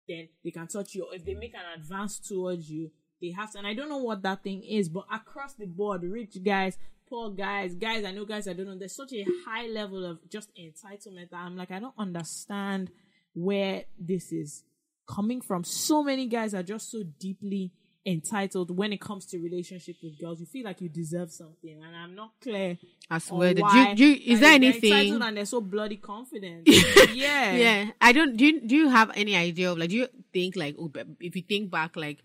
[0.07, 1.05] then they can touch you.
[1.05, 1.41] Or if they mm.
[1.41, 2.91] make an advance towards you,
[3.23, 3.59] they have to.
[3.59, 6.77] And I don't know what that thing is, but across the board, rich guys,
[7.09, 8.79] poor guys, guys, I know guys, I don't know.
[8.79, 12.91] There's such a high level of just entitlement that I'm like, I don't understand
[13.33, 14.65] where this is
[15.09, 15.65] coming from.
[15.65, 17.73] So many guys are just so deeply
[18.07, 20.39] entitled when it comes to relationship with girls.
[20.41, 22.79] You feel like you deserve something, and I'm not clear.
[23.11, 23.53] I on swear.
[23.55, 23.95] that- why.
[23.95, 24.93] Do you, do you, is there anything?
[24.93, 26.69] entitled and they're so bloody confident?
[27.15, 30.09] yeah, yeah i don't do you, do you have any idea of like do you
[30.33, 30.91] think like oh,
[31.21, 32.19] if you think back like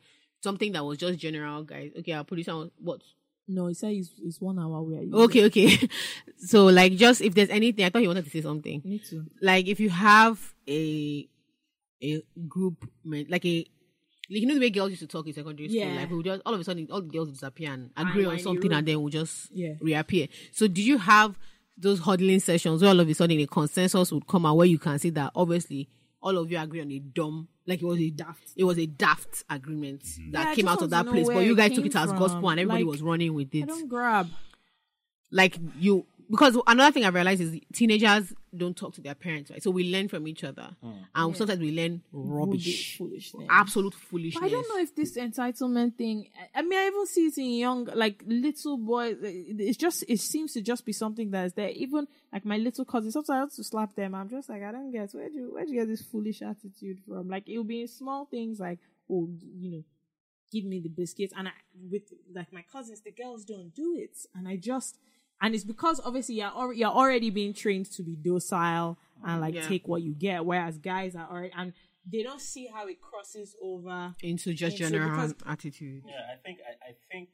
[0.44, 3.02] something that was just general guys okay i'll put this on what
[3.48, 5.16] No, he said it's, it's one hour where you.
[5.24, 5.88] okay okay
[6.38, 9.26] so like just if there's anything i thought you wanted to say something Me too.
[9.42, 11.28] like if you have a
[12.04, 13.66] a group like a
[14.32, 15.94] like you know the way girls used to talk in secondary school Yeah.
[15.96, 18.26] like we would just all of a sudden all the girls would disappear and agree
[18.26, 19.74] why on something the and then we'll just Yeah.
[19.80, 21.38] reappear so do you have
[21.78, 24.80] those huddling sessions where all of a sudden a consensus would come out where you
[24.80, 25.90] can see that obviously
[26.22, 28.86] all of you agree on a dumb like it was a daft it was a
[28.86, 30.32] daft agreement mm-hmm.
[30.32, 32.10] that Yeah, came out of that place but where you it guys took it as
[32.10, 32.20] from.
[32.20, 34.30] gospel and everybody Like, was running with it I it don't grab.
[35.32, 39.62] like you because another thing I realized is teenagers don't talk to their parents, right?
[39.62, 40.92] So we learn from each other, hmm.
[41.14, 43.48] and sometimes we learn rubbish, foolishness.
[43.50, 44.40] absolute foolishness.
[44.42, 46.30] But I don't know if this entitlement thing.
[46.56, 49.18] I- I mean, I even see it in young, like little boys.
[49.22, 51.70] It's just, it seems to just be something that is there.
[51.70, 54.16] Even like my little cousins, sometimes I have to slap them.
[54.16, 56.42] I'm just like, I don't get where do you, where do you get this foolish
[56.42, 57.30] attitude from?
[57.30, 59.84] Like it'll be in small things like, oh, you know,
[60.52, 61.34] give me the biscuits.
[61.36, 61.52] And I,
[61.90, 64.98] with like my cousins, the girls don't do it, and I just.
[65.42, 69.56] And it's because obviously you're already, you're already being trained to be docile and like
[69.56, 69.68] Yeah.
[69.68, 71.74] take what you get, whereas guys are already and
[72.12, 76.04] they don't see how it crosses over into just Into- general because- attitude.
[76.06, 77.30] Yeah, I think I, I think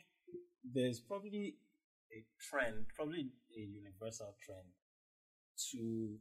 [0.63, 1.57] there's probably
[2.13, 4.67] a trend, probably a universal trend
[5.71, 6.17] to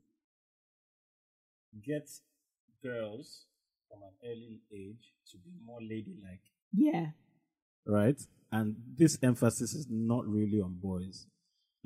[1.84, 2.08] get
[2.82, 3.46] girls
[3.88, 7.10] from an early age to be more ladylike, Yeah.
[7.86, 8.20] right?
[8.52, 11.26] And this emphasis is not really on boys.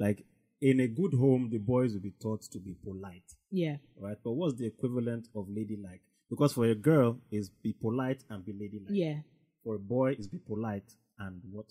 [0.00, 0.24] Like
[0.60, 3.76] in a good home, the boys will be taught to be polite, Yeah.
[3.98, 4.16] right?
[4.24, 6.00] But what's the equivalent of ladylike?
[6.28, 8.90] Because for a girl, is be polite and be ladylike.
[8.90, 9.20] Yeah.
[9.62, 11.66] For a boy, is be polite and what?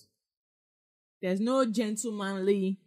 [1.21, 2.77] There's no gentlemanly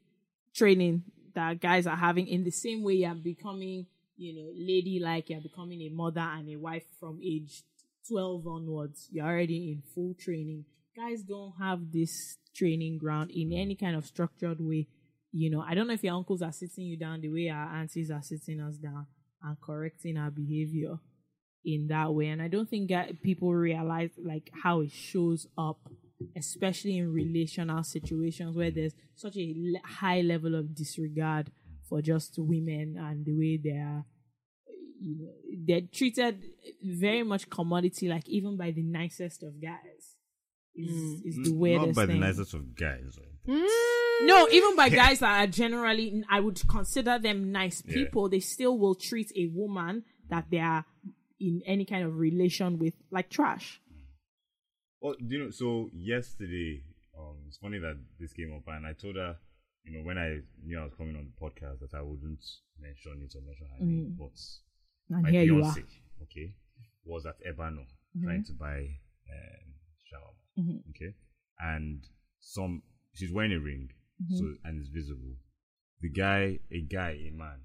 [0.55, 1.03] training
[1.35, 5.81] that guys are having in the same way you're becoming, you know, ladylike, you're becoming
[5.83, 7.63] a mother and a wife from age
[8.09, 9.09] 12 onwards.
[9.11, 10.67] You're already in full training.
[10.95, 13.61] Guys don't have this training ground in mm.
[13.61, 14.87] any kind of structured way.
[15.33, 17.75] You know, I don't know if your uncles are sitting you down the way our
[17.77, 19.07] aunties are sitting us down
[19.43, 20.99] and correcting our behavior
[21.65, 22.29] in that way.
[22.29, 25.79] And I don't think that people realize like how it shows up,
[26.37, 31.51] especially in relational situations where there's such a high level of disregard
[31.89, 34.05] for just women and the way they are.
[35.01, 35.33] You know,
[35.67, 36.43] they're treated
[36.85, 40.17] very much commodity, like even by the nicest of guys.
[40.75, 41.27] Is, mm.
[41.27, 42.21] is mm, the weirdest Not by thing.
[42.21, 43.19] the nicest of guys.
[43.19, 43.99] right?
[44.23, 47.95] No, even by guys that are generally, I would consider them nice Yeah.
[47.95, 48.29] people.
[48.29, 50.85] They still will treat a woman that they are
[51.41, 53.81] in any kind of relation with like trash.
[55.01, 55.51] Well, do you know?
[55.51, 56.85] So yesterday,
[57.19, 59.37] um, it's funny that this came up, and I told her,
[59.85, 62.45] you know, when I knew I was coming on the podcast, that I wouldn't
[62.81, 64.31] mention it or mention her name, but
[65.11, 66.23] And my here you fiance, are.
[66.23, 66.55] okay,
[67.05, 67.85] was at Ebeano
[68.23, 69.75] trying to buy um,
[70.07, 70.91] shawarma, Mm-hmm.
[70.91, 71.15] okay,
[71.59, 72.05] and
[72.39, 72.83] some
[73.15, 73.89] she's wearing a ring,
[74.23, 74.37] Mm-hmm.
[74.37, 75.35] so and it's visible.
[76.01, 77.61] The guy, a guy, a man,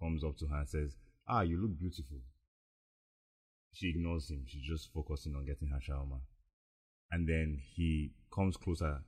[0.00, 0.96] comes up to her and says,
[1.28, 2.18] "Ah, you look beautiful."
[3.72, 4.44] She ignores him.
[4.46, 6.20] She's just focusing on getting her shawarma,
[7.12, 9.00] and then he comes closer.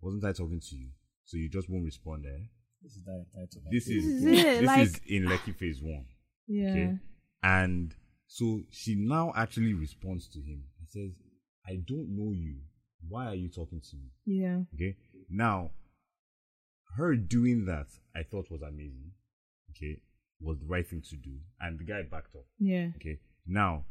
[0.00, 0.88] Wasn't I talking to you?
[1.24, 2.42] So you just won't respond, eh?
[2.82, 3.70] This is that entitlement.
[3.70, 6.06] This is is this it, is like- in Lucky phase one.
[6.46, 6.70] Yeah.
[6.70, 6.98] Okay.
[7.42, 7.94] And
[8.26, 11.12] so she now actually responds to him and says,
[11.66, 12.56] I don't know you.
[13.08, 14.10] Why are you talking to me?
[14.26, 14.60] Yeah.
[14.74, 14.96] Okay.
[15.30, 15.70] Now,
[16.96, 19.12] her doing that, I thought was amazing.
[19.70, 20.00] Okay.
[20.40, 21.36] Was the right thing to do.
[21.60, 22.44] And the guy backed up.
[22.58, 22.88] Yeah.
[22.96, 23.18] Okay.
[23.46, 23.84] Now,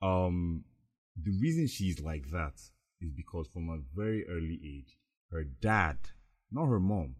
[0.00, 0.64] um,
[1.16, 2.54] the reason she's like that
[3.00, 4.96] is because from a very early age,
[5.30, 5.98] her dad,
[6.50, 7.16] not her mom,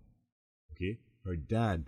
[0.72, 1.86] okay, her dad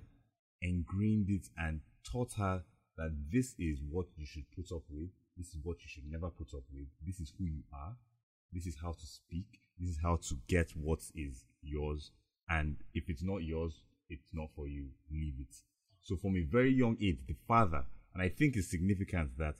[0.63, 1.81] ingrained it and
[2.11, 2.63] taught her
[2.97, 6.31] that this is what you should put up with, this is what you should never
[6.31, 7.97] put up with, this is who you are,
[8.53, 12.13] this is how to speak, this is how to get what is yours,
[12.49, 15.55] and if it's not yours, it's not for you, leave it.
[16.03, 19.55] So from a very young age, the father, and I think it's significant that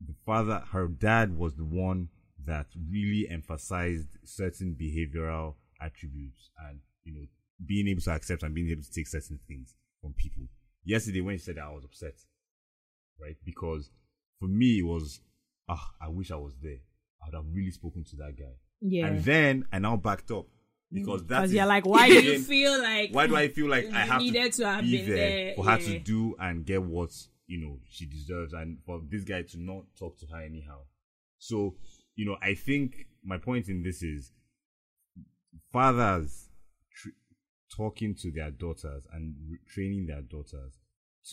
[0.00, 2.08] the father, her dad was the one
[2.46, 7.26] that really emphasized certain behavioral attributes and, you know,
[7.66, 10.44] being able to accept and being able to take certain things from people.
[10.84, 12.14] Yesterday when she said that, I was upset,
[13.20, 13.36] right?
[13.44, 13.90] Because
[14.38, 15.20] for me, it was,
[15.68, 16.80] ah, I wish I was there.
[17.22, 18.52] I would have really spoken to that guy.
[18.80, 19.06] Yeah.
[19.06, 20.46] And then I now backed up
[20.92, 24.00] because that's you're like, why do you feel like why do I feel like I
[24.06, 25.54] have needed to, to have be been there, there?
[25.56, 25.86] for her Yeah.
[25.86, 27.10] to do and get what
[27.46, 30.78] you know she deserves, and for this guy to not talk to her anyhow?
[31.38, 31.76] So
[32.16, 34.30] you know, I think my point in this is
[35.72, 36.48] fathers
[36.94, 37.08] tr-
[37.76, 40.78] talking to their daughters and re- training their daughters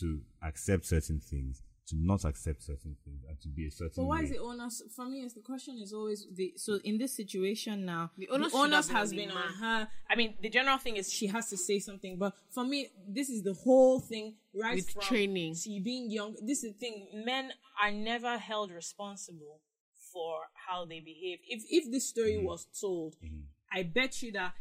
[0.00, 1.62] to accept certain things,
[1.92, 4.24] to not accept certain things, and to be a certain But why way.
[4.24, 4.82] is the onus?
[4.96, 8.32] For me, is the question is always the so in this situation now, The the
[8.34, 9.78] onus onus, should has been been on her.
[10.10, 12.12] I mean, the general thing is she has to say something.
[12.18, 12.78] But for me,
[13.18, 14.26] this is the whole thing.
[14.64, 15.54] Right With from training.
[15.62, 16.34] she being young.
[16.50, 16.96] This is the thing.
[17.32, 17.44] Men
[17.82, 19.60] are never held responsible
[20.12, 20.34] for
[20.66, 21.38] how they behave.
[21.54, 22.46] If if this story Mm-hmm.
[22.52, 23.16] was told,
[23.78, 24.52] I bet you that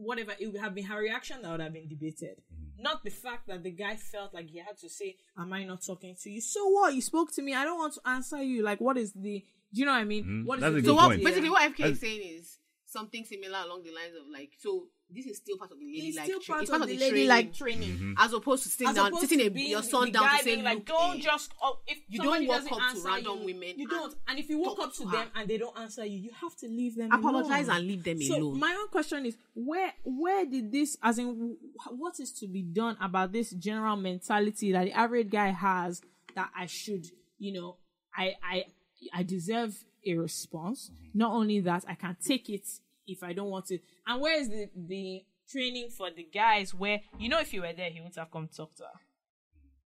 [0.00, 2.40] whatever it would have been her reaction that would have been debated.
[2.52, 2.82] Mm-hmm.
[2.82, 5.82] Not the fact that the guy felt like he had to say, Am I not
[5.82, 6.40] talking to you?
[6.40, 6.94] So what?
[6.94, 7.54] You spoke to me.
[7.54, 8.62] I don't want to answer you.
[8.62, 10.42] Like, what is the do you know what I mean?
[10.46, 10.74] What is Mm-hmm.
[10.74, 11.24] That's the a So what point.
[11.24, 12.58] basically what FK That's- is saying is
[12.90, 16.08] something similar along the lines of like so this is still part of the lady
[16.08, 17.88] It's like still tra- part it's of part the of lady training, like training.
[17.90, 18.12] Mm-hmm.
[18.18, 20.64] as opposed to sitting As down sitting a, your son down guy to say being
[20.64, 23.72] like, look don't eh, just oh, if you don't walk up to random you, women
[23.76, 24.14] You don't.
[24.28, 25.40] And if you walk up to to them her.
[25.40, 27.10] and they don't answer you, you have to leave them.
[27.10, 27.20] Alone.
[27.20, 27.76] Apologize alone.
[27.78, 28.58] and leave them so alone.
[28.58, 31.56] my own question is where where did this as in
[31.90, 36.02] what is to be done about this general mentality that the average guy has
[36.34, 37.06] that I should
[37.38, 37.76] you know
[38.16, 38.64] I I
[39.12, 40.90] I deserve a response.
[40.92, 41.18] Mm-hmm.
[41.18, 42.66] Not only that, I can take it
[43.06, 43.78] if I don't want to.
[44.06, 47.72] And where is the the training for the guys where you know if you were
[47.72, 49.00] there, he wouldn't have come talk to her.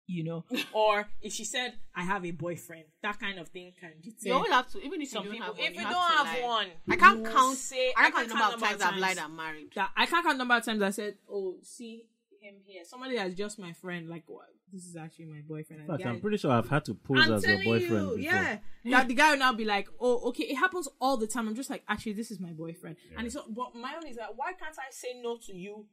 [0.08, 3.94] You know, or if she said, "I have a boyfriend," that kind of thing can
[4.04, 5.56] deter you always have to even if some you don't people.
[5.56, 8.14] have one, if you have don't to have one, I can't count Say, I can't
[8.16, 9.70] count the number of times I've lied I'm married.
[9.76, 12.04] that I can't count the number of times I said, "Oh, see
[12.46, 14.08] him here." Somebody that's just my friend.
[14.10, 14.46] Like, what?
[14.72, 15.82] This is actually my boyfriend.
[15.84, 17.92] In And fact, the I'm pretty sure I've had to pose I'm as your boyfriend
[17.92, 18.20] you, before.
[18.20, 18.58] yeah.
[18.86, 21.48] That the guy will now be like, "Oh, okay." It happens all the time.
[21.48, 23.36] I'm just like, actually, this is my boyfriend, and it's.
[23.36, 25.86] But my own is that why can't I say no to you,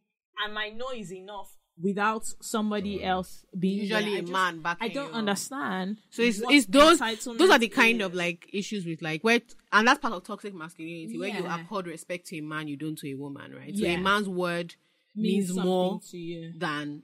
[0.45, 4.15] and my no is enough without somebody else being Usually there?
[4.15, 4.77] I a just- man back.
[4.81, 5.15] I don't you.
[5.19, 5.99] understand.
[6.11, 8.07] So it's it's those entitlement those are the kind is.
[8.07, 9.41] of like issues with like where
[9.73, 11.61] and that's part of toxic masculinity where you Yeah.
[11.63, 13.75] accord respect to a man you don't to a woman, right?
[13.77, 13.95] So Yeah.
[13.95, 14.75] a man's word
[15.15, 16.53] means, something more to you.
[16.57, 17.03] than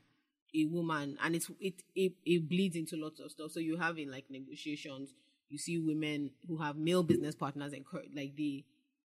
[0.54, 3.50] a woman and it's it, it it bleeds into lots of stuff.
[3.50, 5.14] So you have in like negotiations,
[5.50, 8.64] you see women who have male business partners and like the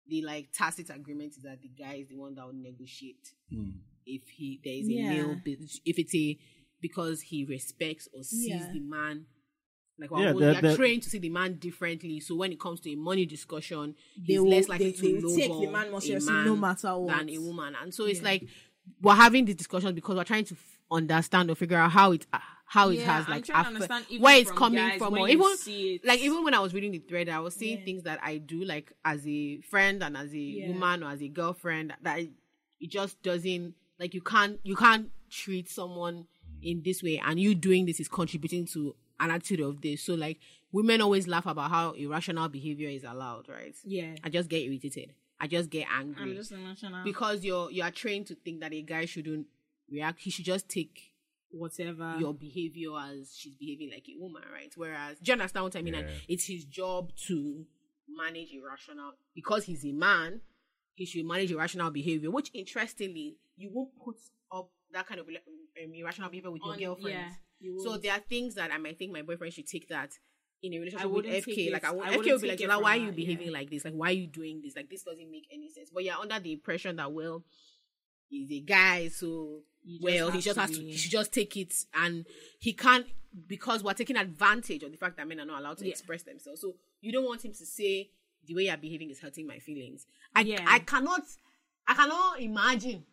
[0.07, 3.71] the like tacit agreement is that the guy is the one that will negotiate hmm.
[4.05, 5.09] if he there is a Yeah.
[5.09, 6.39] male business if it's a
[6.81, 8.73] because he respects or sees Yeah.
[8.73, 9.27] the man
[9.99, 12.21] like Yeah, well, the- they're the- trained to see the man differently.
[12.21, 15.03] So when it comes to a money discussion, They he's will- less likely they- to
[15.03, 17.19] they will take the man more seriously no matter what.
[17.19, 17.75] than a woman.
[17.81, 18.49] And so it's like
[19.01, 22.27] we're having this discussion because we're trying to f- understand or figure out how it
[22.33, 25.57] uh, how it Yeah, has like understand where it's coming from or even
[26.05, 28.65] like even when I was reading the thread, I was seeing things that I do
[28.65, 32.31] like as a friend and as a woman or as a girlfriend that it,
[32.81, 36.27] it just doesn't like you can't you can't treat someone
[36.63, 40.03] in this way and you doing this is contributing to an attitude of this.
[40.03, 40.39] So like
[40.73, 43.75] women always laugh about how irrational behavior is allowed, right?
[43.85, 44.15] Yeah.
[44.23, 45.13] I just get irritated.
[45.41, 47.03] I just get angry I'm just emotional.
[47.05, 49.47] because you're you are trained to think that a guy shouldn't
[49.91, 50.21] react.
[50.21, 51.13] He should just take
[51.51, 52.17] whatever.
[52.19, 54.73] your behavior as she's behaving like a woman, right?
[54.77, 55.95] Whereas, do you understand what I mean?
[55.95, 56.15] And Yeah.
[56.29, 57.67] it's his job to
[58.09, 60.41] manage irrational because he's a man.
[60.95, 64.17] He should manage irrational behavior, which interestingly, you won't put
[64.53, 67.17] up that kind of um, irrational behavior with your girlfriend.
[67.19, 70.11] yeah, you so there are things that I might think my boyfriend should take that
[70.63, 71.73] in a relationship I with wouldn't take FK.
[71.73, 73.47] Like I, I would, FK would be like, it "Zola, from why are you behaving
[73.47, 73.53] yeah.
[73.53, 73.85] like this?
[73.85, 74.77] Like why are you doing this?
[74.77, 77.43] Like this doesn't make any sense." But you're under the impression that well,
[78.29, 79.61] he's a guy, so
[80.01, 82.27] well, he just has to he should just take it, and
[82.59, 83.07] he can't
[83.47, 85.93] because we're taking advantage of the fact that men are not allowed to Yeah.
[85.93, 86.61] express themselves.
[86.61, 88.11] So you don't want him to say
[88.47, 90.07] the way you're behaving is hurting my feelings.
[90.35, 90.65] I Yeah.
[90.67, 91.23] I cannot
[91.87, 93.05] I cannot imagine.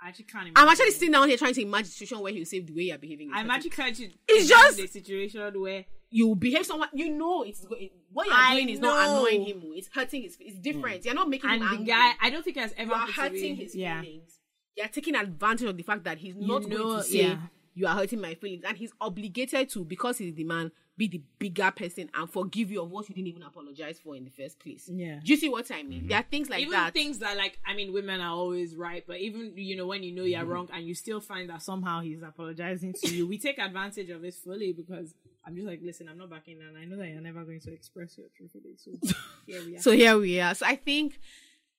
[0.00, 0.50] I actually can't.
[0.56, 2.82] I'm actually sitting down here trying to imagine a situation where he'll say the way
[2.84, 3.28] you're behaving.
[3.28, 4.04] Is I'm actually trying to.
[4.28, 7.76] It's imagine just- the situation where you behave someone you know it's go-
[8.12, 9.62] what you're I doing is not annoying him.
[9.64, 10.36] Oh, it's hurting his.
[10.38, 11.00] It's different.
[11.00, 11.04] Mm.
[11.06, 11.86] You're not making and him the angry.
[11.86, 12.12] guy.
[12.20, 14.02] I don't think he has ever you are hurting his yeah.
[14.02, 14.38] feelings.
[14.76, 17.36] You're taking advantage of the fact that he's not know, going to say yeah.
[17.74, 21.22] you are hurting my feelings, and he's obligated to because he's the man be the
[21.38, 24.58] bigger person and forgive you of what you didn't even apologize for in the first
[24.60, 24.90] place.
[24.92, 25.20] Yeah.
[25.24, 26.06] Do you see what I mean?
[26.06, 26.92] There are things like even that.
[26.92, 30.14] things that like I mean women are always right, but even you know when you
[30.14, 33.58] know you're wrong and you still find that somehow he's apologizing to you, we take
[33.58, 35.14] advantage of this fully because
[35.46, 36.76] I'm just like, listen, I'm not backing down.
[36.80, 38.84] I know that you're never going to express your true feelings.
[38.84, 39.14] So
[39.46, 39.80] here we are.
[39.80, 40.54] so here we are.
[40.54, 41.18] So I think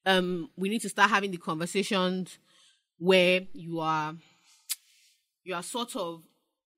[0.07, 2.39] um we need to start having the conversations
[2.97, 4.15] where you are
[5.43, 6.23] you are sort of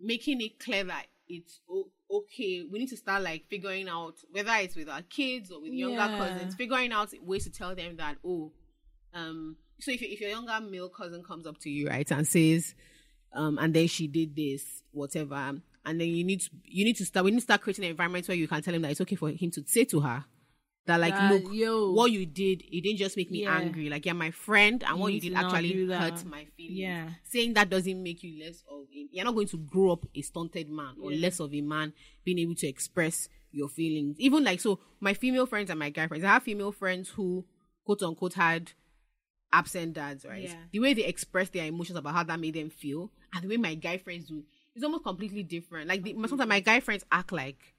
[0.01, 2.63] making it clear that it's o- okay.
[2.69, 5.95] We need to start like figuring out whether it's with our kids or with younger
[5.97, 6.17] Yeah.
[6.17, 8.51] cousins, figuring out ways to tell them that oh,
[9.13, 9.57] um.
[9.79, 12.75] So if if your younger male cousin comes up to you right and says,
[13.33, 15.35] um, and then she did this, whatever,
[15.85, 17.91] and then you need to you need to start we need to start creating an
[17.91, 20.23] environment where you can tell him that it's okay for him to say to her
[20.87, 21.91] that like look yo.
[21.93, 23.57] what you did it didn't just make me Yeah.
[23.57, 27.09] angry like you're my friend and You what you did actually hurt my feelings Yeah.
[27.23, 30.21] saying that doesn't make you less of a you're not going to grow up a
[30.21, 34.59] stunted man or less of a man being able to express your feelings even like
[34.59, 37.43] so my female friends and my guy friends i have female friends who
[37.83, 38.71] quote unquote had
[39.53, 40.55] absent dads right Yeah.
[40.71, 43.57] the way they express their emotions about how that made them feel and the way
[43.57, 44.43] my guy friends do
[44.75, 47.73] is almost completely different like the, sometimes my guy friends act like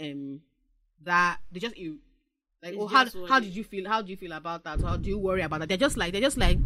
[0.00, 0.40] um
[1.04, 1.96] that they just ir-
[2.62, 4.64] like It's oh how just what how did you feel how do you feel about
[4.64, 6.58] that how do you worry about that they're just like they're just like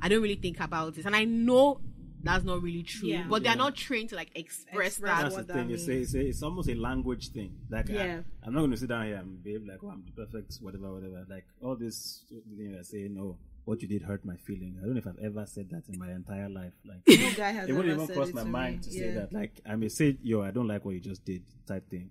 [0.00, 1.80] I don't really think about this and I know
[2.24, 3.26] that's not really true Yeah.
[3.28, 3.56] but they're Yeah.
[3.58, 5.70] not trained to like express, Express that That's what the that thing.
[5.72, 7.56] It's, a, it's, a, it's almost a language thing.
[7.68, 8.20] Like, Yeah.
[8.44, 10.54] I, am not going to sit down here and behave like, oh, I'm the perfect,
[10.60, 11.26] whatever, whatever.
[11.28, 14.78] Like, all this thing I say, no, what you did hurt my feelings.
[14.80, 16.74] I don't know if I've ever said that in my entire life.
[16.84, 18.82] Like, No guy has it wouldn't ever even cross my to mind me.
[18.84, 19.32] to say that.
[19.32, 22.10] Like, I may say, yo, I don't like what you just did, type thing.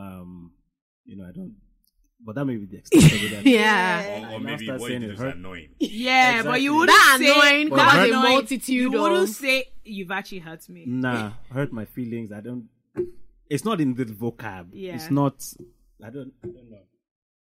[0.00, 0.52] Um,
[1.04, 1.54] you know, I don't.
[2.22, 3.46] But that may be the extent of it.
[3.46, 5.36] yeah Or, I or maybe start what you saying did it hurt.
[5.36, 5.68] annoying.
[5.78, 9.64] Yeah, but you wouldn't that say annoying But covers a multitude You of wouldn't say
[9.84, 10.84] you've actually hurt me.
[10.86, 12.30] Nah, hurt my feelings.
[12.32, 12.68] I don't.
[13.48, 14.68] It's not in the vocab.
[14.72, 14.94] Yeah.
[14.96, 15.34] It's not.
[16.04, 16.32] I don't.
[16.44, 16.84] I don't know.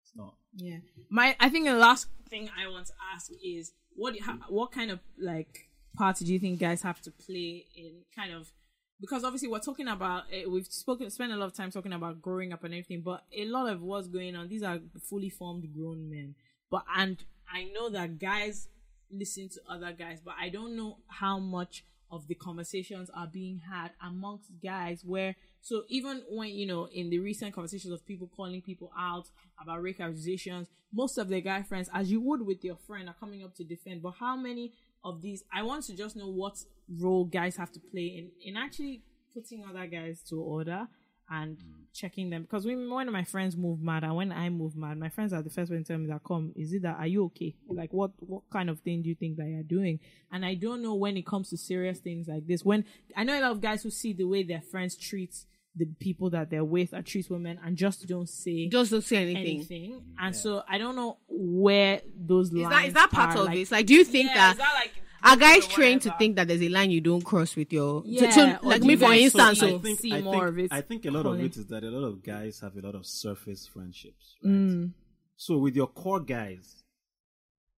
[0.04, 0.36] It's not.
[0.56, 0.78] Yeah.
[1.10, 4.38] My, I think the last thing I want to ask is what, do you ha-
[4.50, 8.52] what kind of like part do you think guys have to play in kind of
[9.00, 12.22] because obviously we're talking about uh, we've spoken spent a lot of time talking about
[12.22, 14.48] growing up and everything, but a lot of what's going on.
[14.48, 16.36] These are fully formed grown men,
[16.70, 18.68] but and I know that guys
[19.12, 23.60] listen to other guys, but I don't know how much of the conversations are being
[23.70, 28.30] had amongst guys where so even when you know in the recent conversations of people
[28.34, 29.26] calling people out
[29.62, 33.16] about rape accusations most of their guy friends as you would with your friend are
[33.20, 34.72] coming up to defend but how many
[35.04, 36.58] of these i want to just know what
[37.00, 39.02] role guys have to play in in actually
[39.34, 40.88] putting other guys to order
[41.30, 41.64] and mm.
[41.94, 44.98] checking them because when one of my friends move mad and when I move mad,
[44.98, 47.08] my friends are the first one to tell me that come, is it that are
[47.08, 47.56] you okay?
[47.68, 50.00] Like what what kind of thing do you think that you're doing?
[50.32, 52.64] And I don't know when it comes to serious things like this.
[52.64, 52.86] When
[53.16, 55.36] I know a lot of guys who see the way their friends treat
[55.78, 59.18] the people that they're with are treat women and just don't say just don't say
[59.18, 60.02] anything, anything.
[60.20, 63.40] And so I don't know where those is lines that is that part are.
[63.42, 64.92] of like, this like do you think yeah, that is that like
[65.24, 68.02] are guys or trained to think that there's a line you don't cross with your
[68.06, 70.44] Yeah, to- or like me for instance so so I think- see I more think,
[70.50, 72.76] of it I think a lot of it is that a lot of guys have
[72.78, 74.52] a lot of surface friendships, right?
[74.54, 74.92] Mm,
[75.36, 76.84] So with your core guys,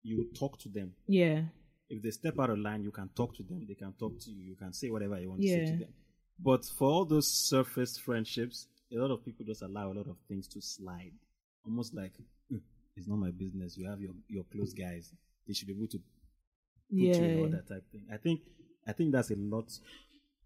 [0.03, 0.93] you talk to them.
[1.07, 1.43] yeah.
[1.91, 3.65] If they step out of line, you can talk to them.
[3.67, 4.43] They can talk to you.
[4.51, 5.89] You can say whatever you want to say to them.
[6.43, 10.17] But for all those surface friendships, a lot of people just allow a lot of
[10.29, 11.13] things to slide.
[11.67, 12.13] Almost like
[12.51, 12.59] "Hmm,
[12.97, 13.77] it's not my business.
[13.77, 15.13] You have your, your close guys.
[15.47, 16.05] They should be able to put
[16.91, 17.41] you in Yeah.
[17.41, 18.07] order type thing.
[18.13, 18.41] I think
[18.87, 19.69] I think that's a lot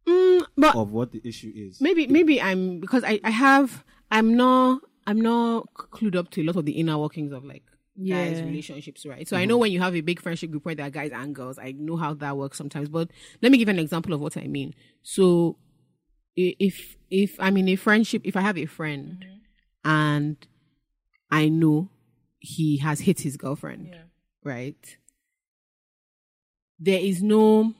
[0.04, 1.80] Mm, but of what the issue is.
[1.80, 6.44] maybe maybe I'm because I I have I'm not I'm not clued up to a
[6.44, 7.62] lot of the inner workings of like
[7.96, 8.46] guys Yeah.
[8.46, 9.28] relationships, right?
[9.28, 11.32] So I know when you have a big friendship group where there are guys and
[11.34, 12.88] girls, I know how that works sometimes.
[12.88, 13.10] But
[13.42, 14.74] let me give an example of what I mean.
[15.02, 15.71] So i-
[16.36, 19.90] if if I'm in a friendship, if I have a friend mm-hmm.
[19.90, 20.36] and
[21.30, 21.88] I know
[22.38, 23.94] he has hit his girlfriend,
[24.44, 24.96] right?
[26.78, 27.74] There is no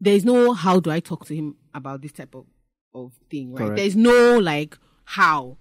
[0.00, 2.46] there is no how do I talk to him about this type of,
[2.94, 3.58] of thing, right?
[3.58, 3.76] Correct.
[3.76, 5.56] There's no like how.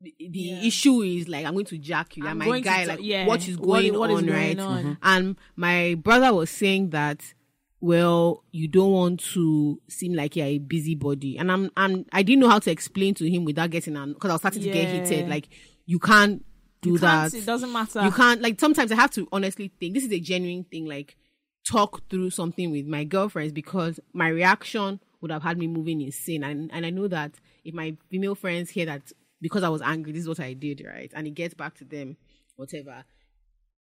[0.00, 0.62] The, the Yeah.
[0.62, 2.24] issue is like I'm going to jack you.
[2.24, 3.26] I'm and my going to guy, ta- like yeah.
[3.26, 4.58] what is What- going what is on, going right?
[4.58, 4.98] on?
[5.02, 7.32] And my brother was saying that,
[7.84, 12.40] well, you don't want to seem like you're a busybody, and I'm, I'm, I didn't
[12.40, 14.88] know how to explain to him without getting an because I was starting to get
[14.88, 15.02] Yeah.
[15.04, 15.28] heated.
[15.28, 15.48] Like
[15.84, 16.42] you can't
[16.80, 17.30] do You that.
[17.32, 18.02] can't- It doesn't matter.
[18.02, 20.86] You can't like sometimes I have to honestly think this is a genuine thing.
[20.86, 21.16] Like
[21.68, 26.42] talk through something with my girlfriends because my reaction would have had me moving insane.
[26.42, 29.12] And and I know that if my female friends hear that
[29.42, 31.12] because I was angry, this is what I did, right?
[31.14, 32.16] And it gets back to them,
[32.56, 33.04] whatever.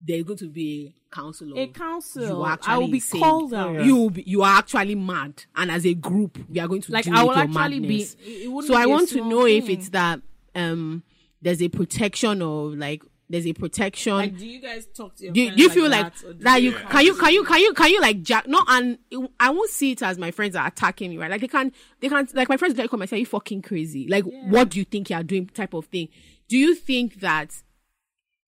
[0.01, 1.59] There's going to be a council.
[1.59, 2.23] A council.
[2.23, 3.21] You are I will be insane.
[3.21, 3.85] called out.
[3.85, 6.93] You will be, you are actually mad, and as a group, we are going to
[6.93, 8.15] Like I will your actually madness.
[8.15, 8.23] be.
[8.25, 10.21] it So I be a want to know if it's that
[10.55, 11.03] um
[11.43, 14.15] there's a protection of like there's a protection.
[14.15, 16.25] Like, do you guys talk to your do, you- friends do you feel like that,
[16.29, 18.47] or do that you you can you can you can you can you like jack
[18.47, 21.41] no and it- I won't see it as my friends are attacking me right like
[21.41, 24.25] they can't they can't like my friends like come and say you fucking crazy like
[24.25, 26.09] what do you think you're doing type of thing
[26.49, 27.63] do you think that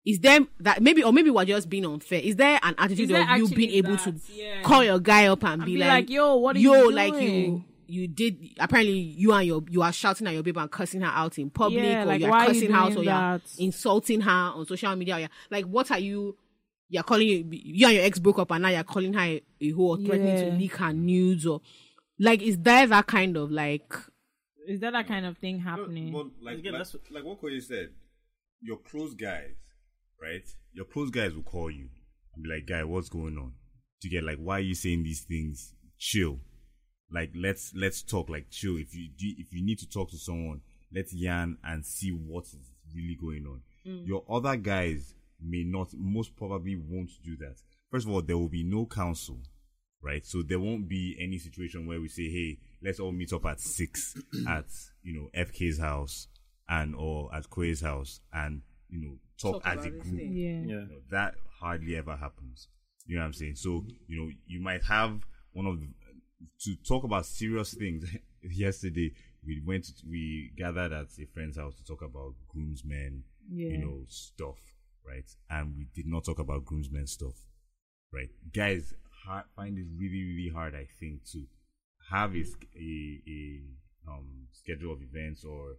[0.05, 3.23] is there that maybe or maybe we're just being unfair is there an attitude there
[3.23, 4.05] of you actually being able that?
[4.05, 4.63] to Yeah.
[4.63, 7.15] call your guy up and, be, be like, like, "Yo, what are yo you like
[7.21, 11.01] you you did apparently you and your you are shouting at your baby and cussing
[11.01, 13.03] her out in public Yeah, or like, you're why are you cussing her out or
[13.03, 15.17] you're insulting her on social media.
[15.17, 16.37] Or you're, like, what are you?
[16.91, 19.43] You're calling you, you and your ex broke up, and now you're calling her a,
[19.61, 21.61] a whore, or threatening to leak her nudes, or
[22.19, 23.93] like, is there that kind of like?
[24.67, 26.13] Is that that kind of thing happening?
[26.13, 27.89] But like, Again, like, that's like what Koye said,
[28.61, 29.55] your close guys,
[30.21, 30.49] right?
[30.73, 31.89] Your close guys will call you
[32.35, 33.55] and be like, "Guy, what's going on?"
[34.03, 35.75] To get like, why are you saying these things?
[35.99, 36.41] Chill.
[37.11, 38.29] Like, let's let's talk.
[38.29, 38.77] Like, chill.
[38.77, 40.61] If you do, if you need to talk to someone,
[40.95, 43.63] let's yarn and see what is really going on.
[43.87, 44.07] Mm.
[44.07, 47.57] Your other guys may not, most probably won't do that.
[47.91, 49.39] First of all, there will be no counsel
[50.03, 50.25] right?
[50.25, 53.61] So there won't be any situation where we say, "Hey, let's all meet up at
[53.61, 54.17] six
[54.49, 54.67] at
[55.03, 56.29] you know FK's house
[56.69, 60.27] and or at Koe's house and you know talk, Talk as a about group." yeah.
[60.29, 60.61] Yeah.
[60.61, 62.69] You know, that hardly ever happens.
[63.07, 63.57] You know what I'm saying?
[63.57, 65.21] So you know you might have
[65.53, 65.89] one of the,
[66.65, 68.05] to talk about serious things.
[68.43, 69.13] Yesterday
[69.45, 73.71] we went to, we gathered at a friend's house to talk about groomsmen, yeah.
[73.71, 74.59] you know stuff,
[75.07, 75.25] right?
[75.51, 77.35] And we did not talk about groomsmen stuff
[78.13, 78.31] right?
[78.53, 78.95] Guys
[79.27, 81.45] ha- find it really, really hard, I think, to
[82.11, 82.45] have a,
[82.77, 83.61] a, a
[84.09, 85.77] um, schedule of events or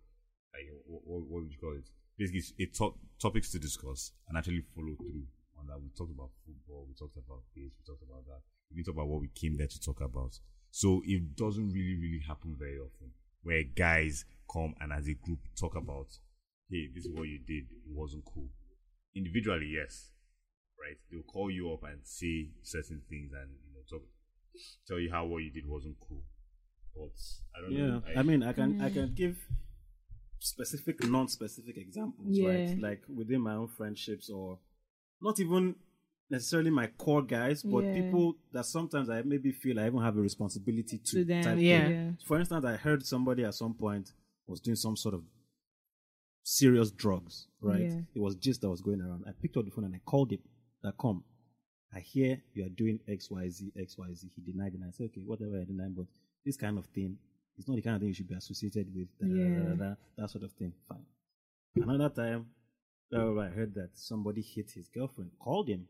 [0.53, 1.89] like what, what would you call it?
[2.19, 5.23] Basically, it's a top, topics to discuss and actually follow through
[5.57, 5.79] on that.
[5.79, 8.43] We talked about football, we talked about this, we talked about that.
[8.69, 10.37] We didn't talk about what we came there to talk about.
[10.69, 15.39] So it doesn't really, really happen very often where guys come and as a group
[15.57, 16.07] talk about,
[16.69, 18.49] hey, this is what you did, it wasn't cool.
[19.15, 20.11] Individually, yes,
[20.79, 20.97] right?
[21.09, 24.03] They'll call you up and say certain things and you know talk,
[24.87, 26.23] tell you how what you did wasn't cool.
[26.95, 27.15] But
[27.55, 28.19] I don't know Yeah, know.
[28.19, 28.93] I mean, I can I mm.
[28.93, 29.37] can give
[30.39, 32.47] specific, non-specific examples, Yeah.
[32.49, 32.79] right?
[32.79, 34.59] Like within my own friendships, or
[35.21, 35.75] not even
[36.29, 37.93] necessarily my core guys, but Yeah.
[38.01, 41.11] people that sometimes I maybe feel I even have a responsibility to.
[41.17, 41.89] To them, type Yeah.
[41.89, 42.11] yeah.
[42.25, 44.13] For instance, I heard somebody at some point
[44.47, 45.23] was doing some sort of
[46.43, 47.91] serious drugs, right?
[48.13, 49.25] It was just that was going around.
[49.27, 50.39] I picked up the phone and I called him.
[50.81, 51.23] That come.
[51.93, 54.29] I hear you are doing X, Y, Z, X, Y, Z.
[54.35, 54.79] He denied it.
[54.79, 56.05] And I said, okay, whatever I denied, but
[56.45, 57.17] this kind of thing,
[57.59, 59.07] it's not the kind of thing you should be associated with.
[59.19, 60.71] Da, da, da, da, da, that sort of thing.
[60.87, 61.05] Fine.
[61.75, 62.45] Another time,
[63.13, 65.31] uh, I heard that somebody hit his girlfriend.
[65.39, 65.87] Called him.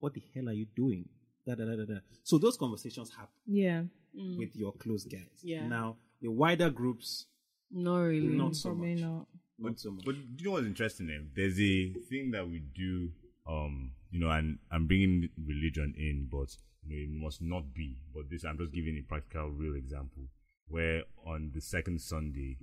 [0.00, 1.08] What the hell are you doing?
[1.46, 1.98] Da, da, da, da, da.
[2.22, 3.84] So those conversations happen Yeah.
[4.14, 5.40] with your close guys.
[5.42, 5.66] Yeah.
[5.66, 7.26] Now the wider groups,
[7.70, 8.28] Not really.
[8.36, 9.00] not so Probably much.
[9.02, 9.26] not.
[9.58, 10.04] Not so much.
[10.04, 11.08] But do you know what's interesting?
[11.10, 11.20] Eh?
[11.34, 13.10] There's a thing that we do,
[13.48, 16.54] um, you know, and I'm bringing religion in, but
[16.84, 17.96] you know, it must not be.
[18.14, 20.24] But this, I'm just giving a practical, real example
[20.68, 22.58] where on the second Sunday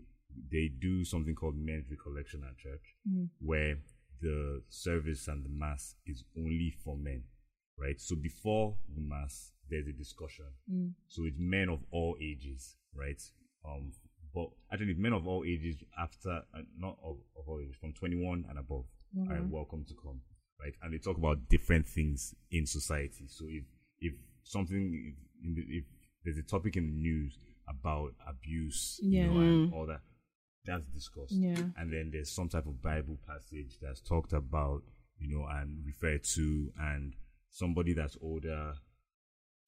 [0.52, 2.96] they do something called men's recollection at church,
[3.40, 3.76] where
[4.22, 7.24] the service and the mass is only for men,
[7.78, 8.00] right?
[8.00, 10.46] So before the mass, there's a discussion.
[11.08, 13.22] So it's men of all ages, right?
[13.66, 13.92] Um,
[14.34, 18.46] but actually, men of all ages after, uh, not of, of all ages, from 21
[18.50, 18.86] and above
[19.30, 20.22] are welcome to come,
[20.60, 20.74] right?
[20.82, 23.28] And they talk about different things in society.
[23.28, 23.64] So if
[24.00, 25.84] if something, if, the, if
[26.24, 27.38] there's a topic in the news
[27.68, 30.02] about abuse, you know, and all that,
[30.66, 31.34] that's discussed.
[31.34, 31.58] Yeah.
[31.78, 34.82] And then there's some type of Bible passage that's talked about,
[35.20, 37.14] you know, and referred to, and
[37.50, 38.74] somebody that's older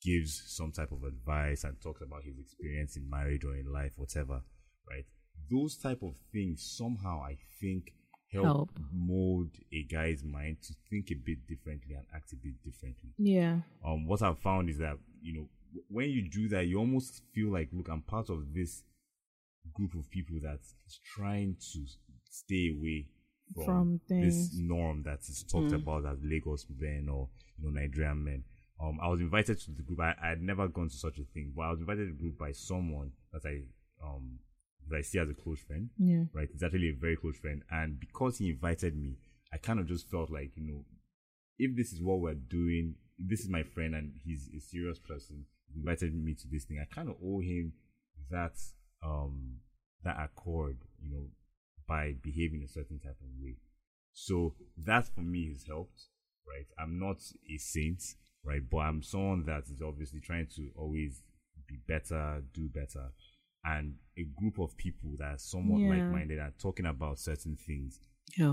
[0.04, 3.94] gives some type of advice and talks about his experience in marriage or in life,
[3.96, 4.42] whatever,
[4.90, 5.06] right?
[5.52, 7.92] Those type of things somehow I think
[8.32, 8.70] help, Help.
[8.92, 13.12] mold a guy's mind to think a bit differently and act a bit differently.
[13.18, 13.60] Yeah.
[13.86, 15.48] Um, what I've found is that you know
[15.90, 18.84] when you do that, you almost feel like, look, I'm part of this
[19.74, 20.76] group of people that's
[21.16, 21.80] trying to
[22.30, 23.08] stay away
[23.54, 28.24] from, From this norm that is talked about as Lagos men or you know Nigerian
[28.24, 28.44] men.
[28.82, 30.00] Um, I was invited to the group.
[30.00, 32.20] I I had never gone to such a thing, but I was invited to the
[32.22, 33.62] group by someone that I
[34.04, 34.40] um
[34.90, 35.90] that I see as a close friend.
[35.98, 36.26] Yeah.
[36.34, 39.18] Right, he's actually a very close friend, and because he invited me,
[39.54, 40.86] I kind of just felt like you know,
[41.60, 45.46] if this is what we're doing, this is my friend and he's a serious person,
[45.54, 46.80] he invited me to this thing.
[46.82, 47.74] I kind of owe him
[48.32, 48.54] that
[49.04, 49.58] um
[50.04, 51.28] that accord, you know,
[51.88, 53.56] by behaving a certain type of way.
[54.14, 54.54] So
[54.86, 56.04] that for me has helped.
[56.48, 56.68] right?
[56.80, 57.18] I'm not
[57.52, 58.04] a saint,
[58.44, 58.62] right?
[58.70, 61.22] But I'm someone that is obviously trying to always
[61.68, 63.10] be better, do better.
[63.64, 65.90] And a group of people that are somewhat Yeah.
[65.90, 68.00] like-minded are talking about certain things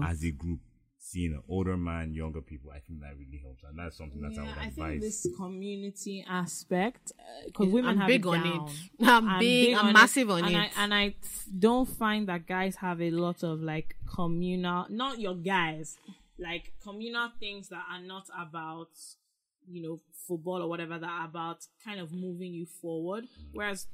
[0.03, 0.61] as a group,
[1.05, 3.65] seeing an older man, younger people, I think that really helps.
[3.65, 4.75] And that's something that I Yeah, would I advise.
[4.77, 8.69] think this community aspect, uh, because women I'm have big it on down.
[9.01, 9.09] it.
[9.09, 10.59] I'm big, I'm on massive on and it.
[10.59, 11.15] I, and I
[11.59, 15.97] don't find that guys have a lot of like communal, not your guys,
[16.39, 18.91] like communal things that are not about,
[19.69, 23.25] you know, football or whatever, that are about kind of moving you forward.
[23.25, 23.47] Mm.
[23.55, 23.87] Whereas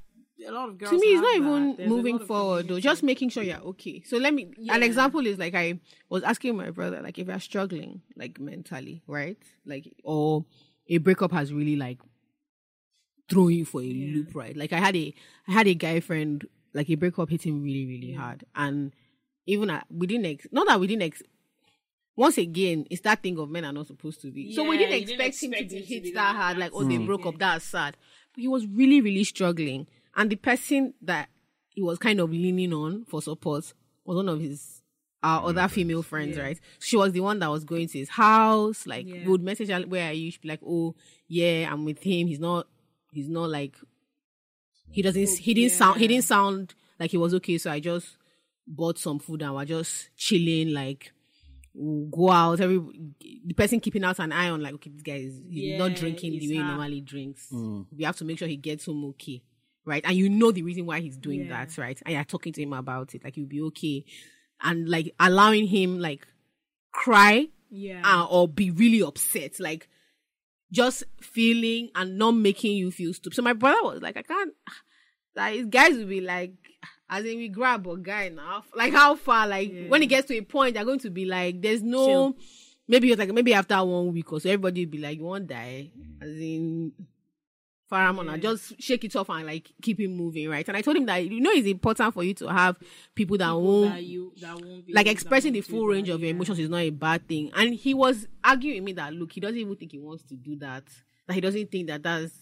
[0.47, 0.91] a lot of girls.
[0.91, 1.35] to me, it's not that.
[1.37, 2.79] even There's moving forward though.
[2.79, 4.01] Just making sure you're okay.
[4.05, 4.51] So let me.
[4.69, 5.79] An example is like I
[6.09, 9.37] was asking my brother, like if you're struggling, like mentally, right?
[9.65, 10.45] Like or
[10.87, 11.99] a breakup has really like
[13.29, 14.55] thrown you for a loop, right?
[14.55, 15.13] Like I had a
[15.47, 18.91] I had a guy friend, like a breakup hit him really really hard, and
[19.45, 21.23] even at, we didn't ex- not that we didn't ex-
[22.15, 24.53] once again, it's that thing of men are not supposed to be.
[24.53, 26.35] so we didn't you didn't expect him to be him to hit be that that-
[26.35, 27.05] hard, like, oh, they Mm.
[27.05, 27.29] broke Yeah.
[27.29, 27.95] up, that's sad.
[28.33, 29.87] But he was really, really struggling.
[30.19, 31.29] And the person that
[31.69, 33.73] he was kind of leaning on for support
[34.05, 34.81] was one of his
[35.23, 36.59] our other female friends, right?
[36.79, 39.25] She was the one that was going to his house, like Yeah.
[39.25, 40.31] would message her where are you?
[40.31, 40.95] She'd be like, Oh,
[41.27, 42.27] yeah, I'm with him.
[42.27, 42.67] He's not
[43.11, 43.75] he's not like
[44.91, 48.17] he doesn't he didn't sound he didn't sound like he was okay, so I just
[48.67, 51.11] bought some food and we're just chilling, like
[51.73, 52.59] we'll go out.
[52.59, 52.79] Every
[53.45, 55.97] the person keeping out an eye on like, okay, this guy is he's not Yeah,
[55.97, 57.47] drinking the he's way he normally drinks.
[57.51, 59.41] We have to make sure he gets home okay,
[59.85, 60.03] right?
[60.05, 61.65] And you know the reason why he's doing Yeah.
[61.65, 61.99] that, right?
[62.05, 64.05] And you're talking to him about it, like you'll be okay,
[64.61, 66.27] and like allowing him like
[66.91, 68.01] cry Yeah.
[68.03, 69.87] uh, or be really upset, like
[70.71, 73.35] just feeling and not making you feel stupid.
[73.35, 74.53] So my brother was like, I can't.
[75.35, 76.53] Like guys will be like,
[77.09, 79.47] as in we grab a guy now, like how far?
[79.47, 82.35] Like when it gets to a point, they're going to be like, there's no.
[82.87, 85.47] Maybe it's like maybe after one week or so, everybody will be like, you won't
[85.47, 86.91] die, as in.
[87.91, 90.67] Faramona, just shake it off and like keep it moving, right?
[90.67, 92.77] And I told him that you know it's important for you to have
[93.15, 96.09] people that won't that you that won't be like that expressing the full that, range
[96.09, 96.35] of your yeah.
[96.35, 97.51] emotions is not a bad thing.
[97.55, 100.35] And he was arguing with me that look, he doesn't even think he wants to
[100.35, 100.83] do that.
[101.27, 102.33] That he doesn't think that that's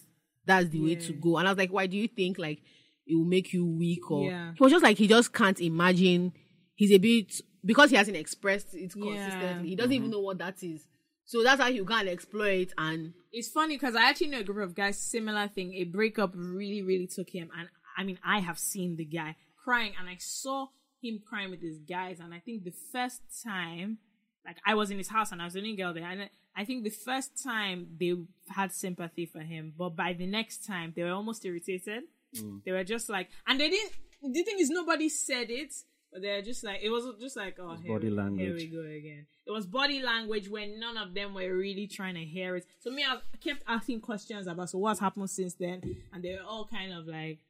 [0.44, 1.38] that's the way to go.
[1.38, 2.60] And I was like, why do you think like
[3.06, 4.10] it will make you weak?
[4.10, 4.52] Or Yeah.
[4.54, 6.32] he was just like he just can't imagine.
[6.74, 9.02] He's a bit because he hasn't expressed it Yeah.
[9.02, 9.68] consistently.
[9.70, 10.12] He doesn't even mm-hmm.
[10.12, 10.86] know what that is.
[11.28, 14.44] So that's how you can explore it and It's funny because I actually know a
[14.44, 15.74] group of guys similar thing.
[15.74, 17.68] A breakup really, really took him, and
[17.98, 20.68] I mean, I have seen the guy crying, and I saw
[21.02, 23.98] him crying with his guys, and I think the first time,
[24.46, 26.64] like I was in his house and I was the only girl there, and I
[26.64, 28.14] think the first time they
[28.48, 32.04] had sympathy for him, but by the next time they were almost irritated.
[32.34, 32.62] Mm.
[32.64, 33.92] They were just like, and they didn't.
[34.22, 35.74] The thing is, nobody said it.
[36.12, 38.80] But they're just like it was just like oh here, body we- here we go
[38.80, 39.26] again.
[39.46, 42.66] It was body language when none of them were really trying to hear it.
[42.80, 45.82] So me, I kept asking questions about so what's happened since then,
[46.12, 47.40] and they were all kind of like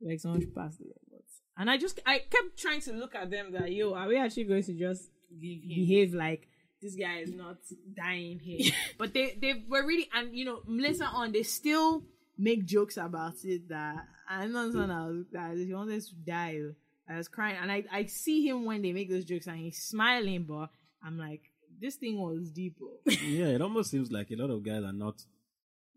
[0.00, 0.86] like so much past it.
[1.10, 1.22] But,
[1.56, 4.44] and I just I kept trying to look at them that yo, are we actually
[4.44, 5.10] going to just
[5.40, 6.48] behave like
[6.82, 7.58] this guy is not
[7.96, 8.72] dying here?
[8.98, 12.02] but they they were really and you know later on they still
[12.36, 16.60] make jokes about it that I know someone else that he wanted to die.
[17.08, 19.78] I was crying, and I I see him when they make those jokes, and he's
[19.78, 20.68] smiling, but
[21.02, 21.42] I'm like,
[21.80, 22.76] this thing was deep.
[22.82, 22.98] oh.
[23.06, 25.22] yeah, it almost seems like a lot of guys are not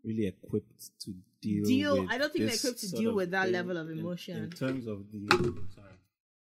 [0.04, 1.64] really equipped to deal.
[1.64, 4.44] Deal- With I don't think they're equipped to deal with that thing level of emotion.
[4.44, 5.28] in, terms of the
[5.74, 5.94] sorry,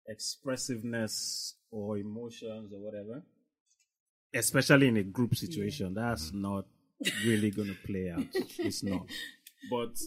[0.09, 3.23] expressiveness or emotions or whatever.
[4.35, 6.41] Especially in a group situation, that's mm.
[6.43, 6.67] not
[7.25, 8.27] really going to play out.
[8.59, 9.07] It's not.
[9.73, 9.99] But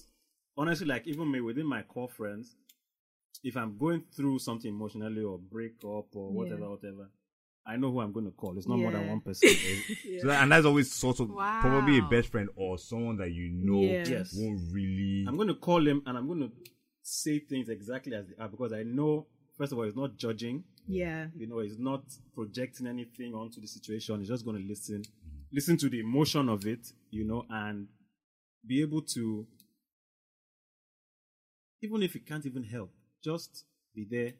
[0.55, 2.55] honestly, like even me within my core friends,
[3.43, 7.09] if I'm going through something emotionally or break up or whatever, whatever,
[7.65, 8.57] I know who I'm going to call.
[8.57, 9.49] It's not more than one person.
[10.21, 11.29] So that- and that's always sort of
[11.61, 14.33] probably a best friend or someone that you know Yes.
[14.35, 15.25] won't really.
[15.27, 16.51] I'm going to call him and I'm going to
[17.03, 19.25] say things exactly as they are because I know,
[19.57, 20.63] first of all, he's not judging.
[20.87, 22.03] Yeah, You know, he's not
[22.35, 24.19] projecting anything onto the situation.
[24.19, 25.03] He's just going to listen,
[25.51, 27.87] listen to the emotion of it, you know, and
[28.65, 29.47] be able to,
[31.81, 32.91] even if he can't even help,
[33.23, 33.65] just
[33.95, 34.33] be there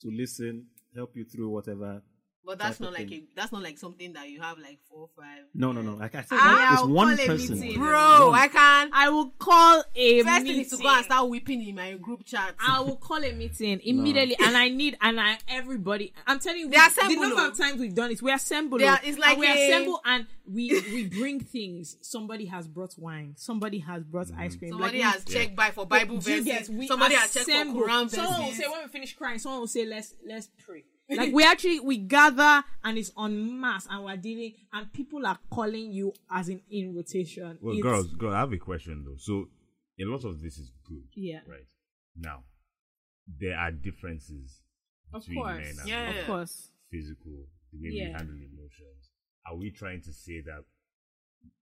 [0.00, 2.02] to listen, help you through whatever.
[2.44, 5.08] But that's not like a that's not like something that you have like four or
[5.16, 5.44] five.
[5.54, 5.94] No, no, no.
[5.94, 7.60] Like I said, Ah, it's I'll one call a person.
[7.60, 7.78] meeting.
[7.78, 8.38] Bro, One.
[8.38, 10.60] I can't I will call a First thing meeting.
[10.62, 12.54] is to go and start weeping in my group chat.
[12.58, 16.12] I will call a meeting immediately, and I need and I everybody.
[16.26, 18.78] I'm telling you, we- assemble, The number of times we've done it, we assemble.
[18.78, 21.96] They are- it's like and we a- assemble and we we bring things.
[22.00, 23.34] Somebody has brought wine.
[23.36, 24.72] Somebody has brought ice cream.
[24.72, 26.44] Somebody Like, we- has checked by for Bible Do verses.
[26.44, 27.82] get- we Somebody has checked for assemble.
[27.82, 29.38] Quran Someone will say when we finish crying.
[29.38, 30.84] Someone will say let's let's pray.
[31.10, 35.38] Like we actually we gather and it's on mass and we're dealing and people are
[35.50, 37.58] calling you as in in rotation.
[37.60, 39.16] Well, It's- girls, girl, I have a question though.
[39.18, 39.48] So,
[40.00, 41.04] a lot of this is good.
[41.14, 41.40] Yeah.
[41.46, 41.68] Right.
[42.16, 42.44] Now,
[43.26, 44.62] there are differences
[45.12, 45.58] Of between course.
[45.58, 46.06] men and Yeah.
[46.08, 46.20] women.
[46.20, 46.68] Of course.
[46.90, 48.06] Physical, the way Yeah.
[48.08, 49.10] we handle emotions.
[49.46, 50.64] Are we trying to say that?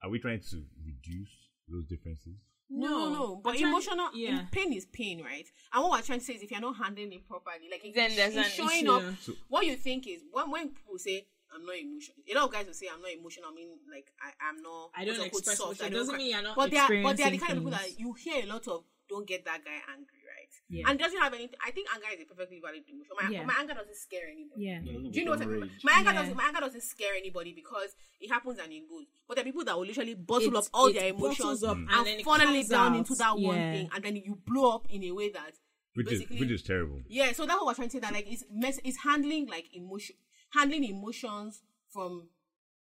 [0.03, 2.36] Are we trying to reduce those differences?
[2.71, 3.37] No, no, no.
[3.43, 4.45] But trying- emotional yeah.
[4.53, 5.47] pain is pain, right?
[5.73, 7.95] And what we're trying to say is if you're not handling it properly, like if
[7.95, 8.93] Then there's it's an showing issue.
[8.93, 9.14] up.
[9.21, 12.53] So- what you think is when when people say I'm not emotional, a lot of
[12.53, 13.51] guys will say I'm not emotional.
[13.51, 14.91] I mean, like I am not.
[14.95, 15.85] I don't quote, unquote, express soft, emotion.
[15.85, 16.18] I It don't doesn't cry.
[16.23, 17.99] mean you're not But they are, but they are the experiencing kind of people that
[17.99, 18.85] you hear a lot of.
[19.09, 20.20] Don't get that guy angry, right?
[20.68, 20.84] Yeah.
[20.88, 21.57] And doesn't have anything.
[21.64, 23.12] I think anger is a perfectly valid emotion.
[23.20, 23.44] My, Yeah.
[23.44, 24.62] my anger doesn't scare anybody.
[24.64, 24.80] Yeah.
[24.80, 25.70] Do you know what I mean?
[25.82, 26.20] My anger Yeah.
[26.22, 29.07] doesn't my anger doesn't scare anybody because it happens and it goes.
[29.26, 31.80] But there are people that will literally bottle It- up all their emotions up mm.
[31.82, 32.98] and, and then it funnel it down out.
[32.98, 35.53] into that one thing, and then you blow up in a way that
[35.94, 37.03] you Which is which is terrible.
[37.09, 37.32] yeah.
[37.32, 38.01] So that's what we're trying to say.
[38.01, 40.16] That like it's mess, it's handling like emotion,
[40.55, 42.28] handling emotions from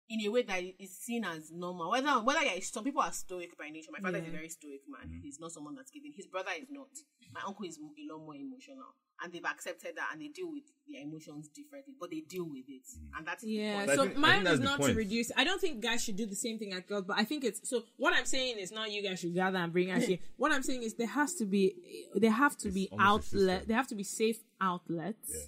[0.10, 1.90] in a way that is seen as normal.
[1.90, 3.90] Whether whether you're, some people are stoic by nature.
[3.92, 5.10] My father is a very stoic man.
[5.10, 5.22] Mm-hmm.
[5.24, 6.14] He's not someone that's giving.
[6.16, 6.88] His brother is not.
[7.34, 8.94] My uncle is a lot more emotional,
[9.24, 12.66] and they've accepted that and they deal with their emotions differently, but they deal with
[12.68, 13.18] it, mm-hmm.
[13.18, 15.32] and that's Yeah, But I so think- I mine is not to reduce.
[15.36, 17.68] I don't think guys should do the same thing as girls, but I think it's
[17.68, 17.82] so.
[17.98, 20.22] What I'm saying is not you guys should gather and bring actually.
[20.38, 21.76] what I'm saying is there has to be,
[22.14, 23.68] there have to It's be outlet.
[23.68, 25.42] There have to be safe outlets Yeah.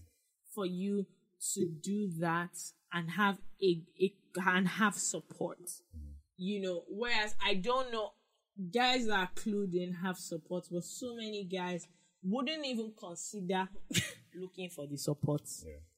[0.56, 1.06] for you
[1.54, 2.58] to do that
[2.92, 4.14] and have a, a
[4.46, 5.60] and have support.
[6.38, 8.12] You know, whereas I don't know
[8.74, 11.88] guys that are clued in have support, but so many guys
[12.24, 13.68] wouldn't even consider
[14.36, 15.42] looking for the support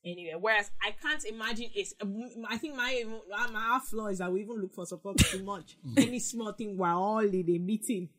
[0.06, 0.36] anyway.
[0.40, 1.94] Whereas I can't imagine it's.
[2.50, 3.04] I think my
[3.52, 5.78] my flaw is that we even look for support too much.
[5.86, 6.08] Mm.
[6.08, 8.10] Any small thing, we're all in a meeting.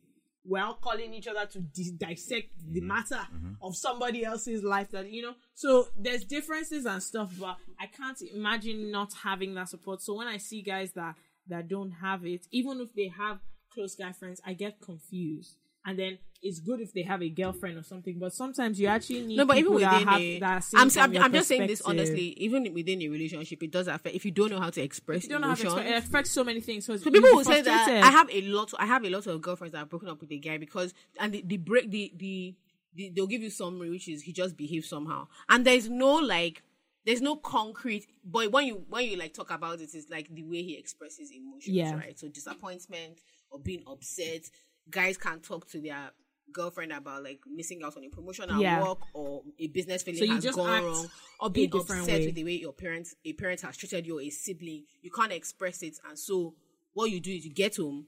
[0.43, 2.87] We're all calling each other to dis- dissect the mm-hmm.
[2.87, 3.53] matter mm-hmm.
[3.61, 4.91] of somebody else's life.
[4.91, 9.69] That you know, so there's differences and stuff, but I can't imagine not having that
[9.69, 10.01] support.
[10.01, 11.15] So when I see guys that
[11.47, 13.39] that don't have it, even if they have
[13.71, 15.57] close guy friends, I get confused.
[15.85, 19.21] And then it's good if they have a girlfriend or something, but sometimes you actually
[19.21, 21.81] need no, but even that within have, a, that I'm, I'm, I'm just saying this
[21.81, 22.33] honestly.
[22.43, 24.15] Even within a relationship, it does affect.
[24.15, 26.31] If you don't know how to express You don't know how to express, it affects
[26.31, 26.85] so many things.
[26.85, 28.73] So, So people will say that I have a lot.
[28.79, 31.33] I have a lot of girlfriends that have broken up with a guy because and
[31.33, 32.55] the, the break the, the
[32.93, 36.61] the they'll give you summary which is he just behaves somehow and there's no like
[37.05, 38.07] there's no concrete.
[38.23, 41.31] But when you when you like talk about it, it's like the way he expresses
[41.31, 41.95] emotions, Yeah.
[41.95, 42.17] right?
[42.17, 43.19] So disappointment
[43.49, 44.43] or being upset.
[44.89, 46.11] Guys can't talk to their
[46.51, 48.83] girlfriend about like missing out on a promotion at Yeah.
[48.83, 51.09] work or a business feeling So you has just gone act wrong
[51.39, 52.25] or a being different upset way.
[52.27, 54.85] with the way your parents a parent has treated you or a sibling.
[55.01, 56.55] You can't express it, and so
[56.93, 58.05] what you do is you get home.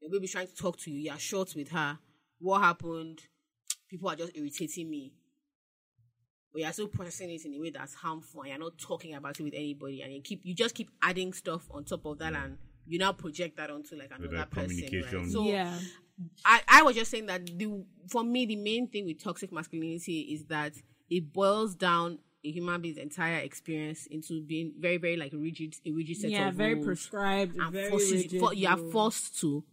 [0.00, 0.98] Your baby's trying to talk to you.
[1.00, 1.98] You're short with her.
[2.38, 3.22] What happened?
[3.88, 5.12] People are just irritating me.
[6.52, 9.38] But you're still processing it in a way that's harmful, and you're not talking about
[9.38, 12.32] it with anybody, and you keep you just keep adding stuff on top of that,
[12.32, 12.44] mm.
[12.44, 14.70] and you now project that onto like another that person.
[14.70, 15.22] communication.
[15.22, 15.30] Right?
[15.30, 15.76] So yeah.
[16.44, 20.20] I, I was just saying that the for me the main thing with toxic masculinity
[20.20, 20.74] is that
[21.10, 25.90] it boils down a human being's entire experience into being very very like rigid a
[25.90, 29.40] rigid set Yeah, of very rules prescribed, and very forces rigid for, you are forced
[29.40, 29.64] to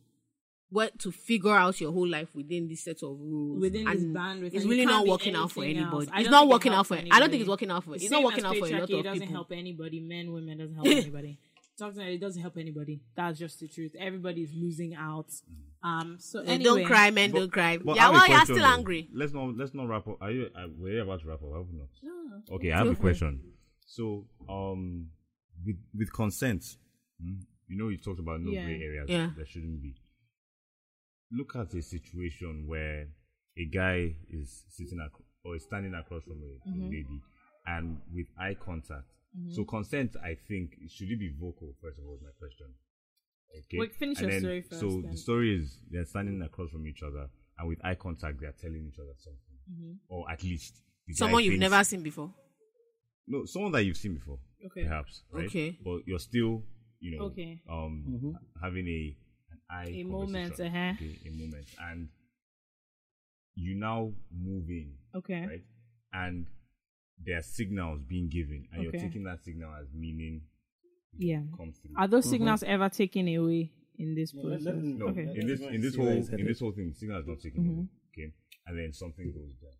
[0.69, 4.15] what to figure out your whole life within this set of rules Within this and
[4.15, 6.09] bandwidth, it's really can't working out for anybody.
[6.15, 8.09] It's not it working out for for I don't think it's working out for it's
[8.09, 9.99] not working out for a lot of It doesn't help anybody.
[9.99, 11.37] Men, women, doesn't help anybody.
[11.81, 13.01] Talking about it, it doesn't help anybody.
[13.15, 13.91] That's just the truth.
[13.99, 15.29] Everybody's losing out.
[15.83, 16.17] Um.
[16.19, 18.65] So And don't cry men don't cry But I yeah well you're still though.
[18.77, 20.17] angry Let's not let's not wrap up.
[20.21, 20.43] Are you?
[20.55, 21.51] Uh, were you about to wrap up?
[21.57, 21.89] Have we not?
[22.03, 22.55] No.
[22.55, 23.41] Okay, I have a question.
[23.87, 25.07] So, um,
[25.65, 26.63] with with consent,
[27.21, 28.65] hmm, you know, you talked about no Yeah.
[28.65, 29.09] gray areas.
[29.09, 29.29] Yeah.
[29.35, 29.95] There shouldn't be.
[31.31, 33.07] Look at a situation where
[33.57, 36.81] a guy is sitting ac- or is standing across from a, Mm-hmm.
[36.81, 37.19] a lady,
[37.65, 39.07] and with eye contact.
[39.49, 41.73] So, consent, I think, should it be vocal?
[41.81, 42.67] First of all, is my question.
[43.59, 43.77] Okay.
[43.79, 45.11] Wait, finish And your then- story first, So then.
[45.11, 48.53] the story is they're standing across from each other, and with eye contact, they are
[48.59, 49.93] telling each other something, Mm-hmm.
[50.09, 52.33] or at least someone you've never seen before
[53.27, 54.83] no, someone that you've seen before, Okay.
[54.83, 55.45] perhaps, right?
[55.45, 55.77] Okay.
[55.83, 56.63] But you're still,
[56.99, 57.61] you know, Okay.
[57.69, 59.17] um, having a
[59.51, 60.93] an eye A moment, conversation, uh-huh.
[60.95, 62.09] okay, a moment, and
[63.55, 65.45] you now move in, Okay.
[65.45, 65.63] right?
[66.13, 66.47] And
[67.25, 68.97] there are signals being given, and Okay.
[68.97, 70.41] you're taking that signal as meaning
[71.17, 71.43] Yeah.
[71.57, 71.93] come through.
[71.97, 74.65] Are those signals ever taken away in this let- process?
[74.65, 75.39] let him no, Okay.
[75.39, 77.79] in this in this whole in this whole thing, signal is not taken Mm-hmm.
[77.79, 78.33] away, okay,
[78.65, 79.77] and then something goes down,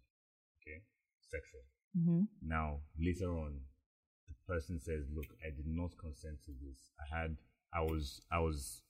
[0.61, 0.83] okay,
[1.21, 1.61] sexual.
[1.97, 2.27] Mhm.
[2.41, 3.61] Now, later on,
[4.27, 6.91] the person says, "Look, I did not consent to this.
[6.99, 7.37] I had,
[7.73, 8.81] I was, I was,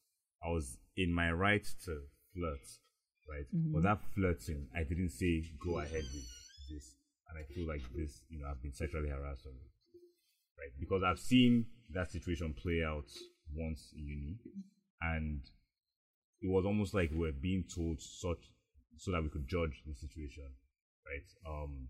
[0.43, 2.67] I was in my right to flirt,
[3.29, 3.45] right?
[3.53, 3.71] Mm-hmm.
[3.73, 6.27] But that flirting, I didn't say go ahead with
[6.69, 6.95] this.
[7.31, 9.71] And I feel like this, you know, I've been sexually harassed on it,
[10.59, 10.73] right?
[10.79, 13.07] Because I've seen that situation play out
[13.55, 14.35] once in uni,
[15.01, 15.41] and
[16.41, 18.51] it was almost like we're being told such
[18.97, 20.51] so that we could judge the situation,
[21.07, 21.27] right?
[21.47, 21.87] Um,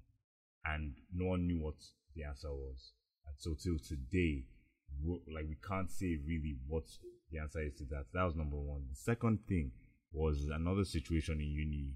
[0.66, 1.82] and no one knew what
[2.16, 2.94] the answer was,
[3.26, 4.46] and so till today,
[5.34, 6.84] like we can't say really what
[7.32, 8.06] the answer is to that.
[8.14, 8.86] That was number one.
[8.90, 9.72] The second thing
[10.14, 11.94] was another situation in uni,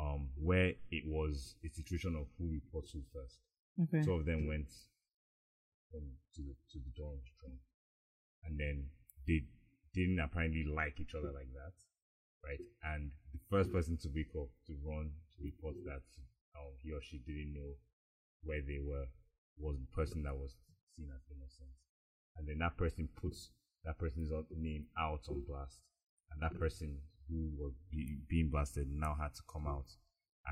[0.00, 3.38] um, where it was a situation of who reports who first.
[3.82, 4.04] Okay.
[4.04, 4.70] Two of them went
[5.94, 7.20] um, to the to the drunk,
[8.44, 8.86] and then
[9.26, 9.44] they
[9.94, 11.74] didn't apparently like each other like that,
[12.44, 12.60] right?
[12.94, 16.06] And the first person to wake up to run to report that
[16.56, 17.76] um, he or she didn't know
[18.42, 19.06] where they were
[19.58, 20.56] was the person that was
[20.96, 21.76] seen as innocent,
[22.36, 23.50] and then that person puts
[23.84, 25.80] that person's name out on blast,
[26.32, 27.00] and that person
[27.30, 29.86] who was be, being blasted now had to come out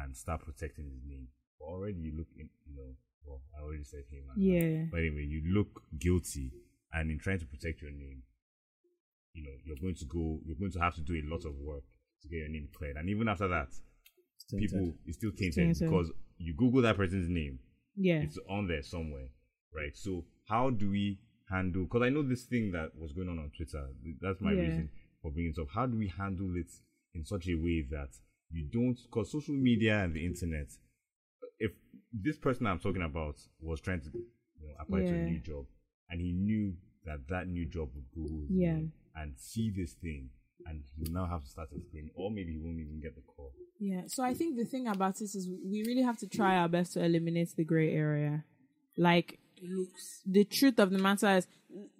[0.02, 1.28] and start protecting his name.
[1.58, 2.94] But already you look in, you know,
[3.26, 4.24] well, I already said him.
[4.32, 4.40] and that.
[4.42, 4.84] Yeah.
[4.90, 6.52] But anyway, you look guilty,
[6.92, 8.22] and in trying to protect your name,
[9.34, 11.54] you know, you're going to go, you're going to have to do a lot of
[11.56, 11.82] work
[12.22, 12.96] to get your name cleared.
[12.96, 13.68] And even after that,
[14.50, 14.70] Tainted.
[14.70, 15.90] people it's still tainted Tainted.
[15.90, 17.58] because you Google that person's name,
[17.96, 18.20] Yeah.
[18.22, 19.28] it's on there somewhere,
[19.74, 19.94] right?
[19.96, 21.18] So how do we
[21.50, 21.84] handle?
[21.84, 23.88] Because I know this thing that was going on on Twitter.
[24.20, 24.60] That's my Yeah.
[24.62, 24.90] reason
[25.22, 25.68] for bringing it up.
[25.74, 26.70] How do we handle it
[27.14, 28.08] in such a way that
[28.50, 28.98] you don't?
[29.04, 30.68] Because social media and the internet.
[31.58, 31.72] If
[32.12, 35.66] this person I'm talking about was trying to you know, apply to a new job,
[36.10, 38.80] and he knew that that new job would go Yeah.
[39.16, 40.30] and see this thing,
[40.66, 43.52] and he'll now have to start explaining, or maybe he won't even get the call.
[43.80, 44.02] Yeah.
[44.06, 46.92] So I think the thing about this is we really have to try our best
[46.94, 48.44] to eliminate the gray area.
[48.96, 50.20] Like looks.
[50.26, 51.46] The truth of the matter is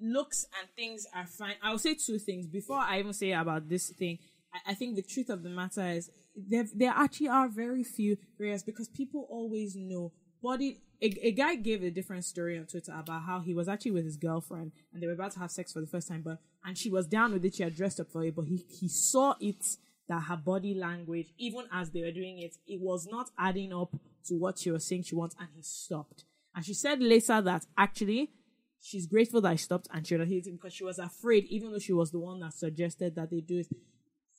[0.01, 1.55] looks and things are fine.
[1.63, 4.19] I'll say two things before I even say about this thing.
[4.53, 8.17] I, I think the truth of the matter is there there actually are very few
[8.41, 12.93] areas because people always know body a, a guy gave a different story on Twitter
[12.97, 15.73] about how he was actually with his girlfriend and they were about to have sex
[15.73, 18.11] for the first time, but and she was down with it, she had dressed up
[18.11, 19.65] for it, but he he saw it
[20.09, 23.95] that her body language, even as they were doing it, it was not adding up
[24.27, 26.25] to what she was saying she wants, and he stopped.
[26.55, 28.33] And she said later that actually
[28.81, 31.79] she's grateful that I stopped and she hit it because she was afraid, even though
[31.79, 33.69] she was the one that suggested that they do it.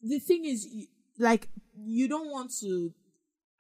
[0.02, 0.68] The thing is,
[1.18, 2.94] like, you don't want to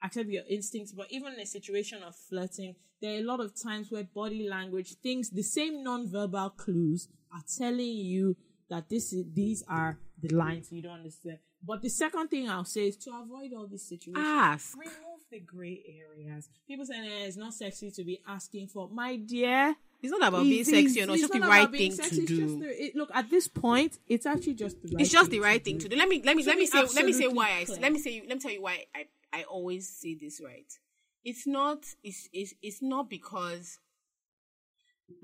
[0.04, 3.54] accept your instincts, but even in a situation of flirting, there are a lot of
[3.62, 8.36] times where body language, things, the same non-verbal clues are telling you
[8.70, 11.40] that this is these are the lines you don't understand.
[11.66, 14.26] But the second thing I'll say is to avoid all these situations.
[14.26, 14.78] Ask.
[14.78, 16.50] Remove the gray areas.
[16.68, 19.76] People say eh, it's not sexy to be asking for, my dear.
[20.02, 21.14] It's not about being It's- sexy or not.
[21.14, 22.42] It's just the not right about being thing sexy, to do.
[22.42, 25.02] just the- it- look, at this point, it's actually just the right.
[25.02, 25.96] it's just the thing right thing to do.
[25.98, 28.22] Let me let me let me say let me say why I let me say
[28.28, 30.72] let me tell you why I I always say this right.
[31.26, 33.80] It's not it's it's it's not because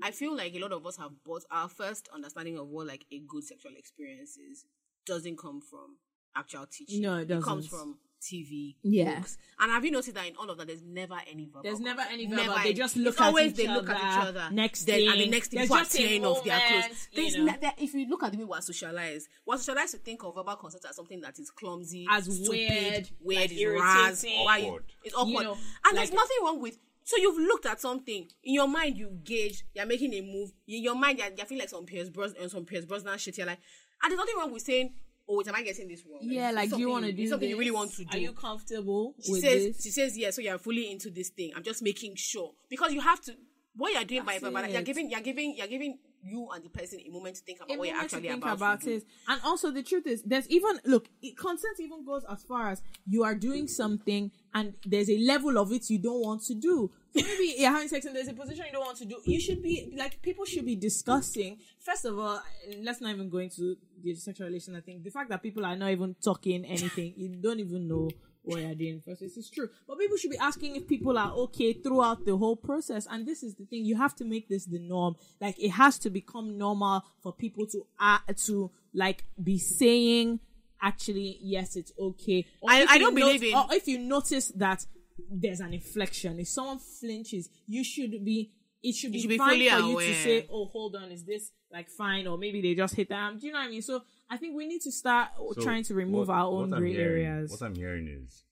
[0.02, 3.06] I feel like a lot of us have bought our first understanding of what like
[3.10, 4.64] a good sexual experience is
[5.06, 5.96] doesn't come from
[6.34, 7.00] actual teaching.
[7.02, 7.68] No, it comes doesn't.
[7.68, 9.18] from TV, Yeah.
[9.20, 9.38] books.
[9.58, 11.62] And have you noticed that in all of that, there's never any verbal.
[11.62, 12.44] There's never any verbal.
[12.44, 14.40] Never They any- just it's look at always each they look at each other.
[14.40, 14.54] other.
[14.54, 17.08] Next then, and the next thing, there's people are just a tearing off their clothes.
[17.14, 17.52] There's you know.
[17.62, 20.56] ne- if you look at the way we're socialized, we're socialized to think of verbal
[20.56, 24.40] consent as something that is clumsy, As stupid, weird, weird, like is raz, irritating.
[24.40, 24.84] you- Awkward.
[25.04, 25.32] it's awkward.
[25.32, 25.56] You know,
[25.86, 26.78] and there's nothing wrong with.
[27.04, 30.50] So you've looked at something in your mind, you've gauged, you're making a move.
[30.66, 33.38] In your mind, you're, you're feeling like some Pierce Bros and some Pierce Brosnan shit.
[33.38, 33.60] You're like,
[34.02, 34.92] and there's nothing wrong with saying,
[35.28, 37.22] "Oh, wait, am I getting this wrong?" Yeah, it's like, do you want to do
[37.22, 38.16] It's something you really want to do.
[38.16, 39.82] Are you comfortable She with says this?
[39.82, 41.52] she says yes, so you're fully into this thing.
[41.56, 43.32] I'm just making sure because you have to.
[43.74, 46.68] What you're doing by That's verbal, you're giving, you're giving, you're giving you and the
[46.68, 49.04] person a moment to think about a what you're actually think about, about it.
[49.28, 52.82] And also, the truth is, there's even look, it, consent even goes as far as
[53.06, 56.90] you are doing something and there's a level of it you don't want to do.
[57.14, 59.20] So maybe you're having sex and there's a position you don't want to do.
[59.24, 61.58] You should be like people should be discussing.
[61.78, 62.42] First of all,
[62.82, 64.74] let's not even go into the sexual relation.
[64.76, 68.10] I think the fact that people are not even talking anything, you don't even know
[68.46, 69.02] what you're doing.
[69.04, 69.68] First, this is true.
[69.86, 73.06] But people should be asking if people are okay throughout the whole process.
[73.10, 75.16] And this is the thing: you have to make this the norm.
[75.40, 80.40] Like it has to become normal for people to uh, to like be saying,
[80.80, 82.46] actually, yes, it's okay.
[82.60, 84.86] Or I- I don't believe in- Or if you notice that
[85.30, 88.52] there's an inflection, if someone flinches, you should be.
[88.82, 91.24] It should be, should be fine fully for you to say, "Oh, hold on, is
[91.24, 93.40] this like fine?" Or maybe they just hit that.
[93.40, 93.82] Do you know what I mean?
[93.82, 96.92] So I think we need to start So trying to remove what- our own gray
[96.92, 97.50] hearing- areas.
[97.50, 98.44] What I'm hearing is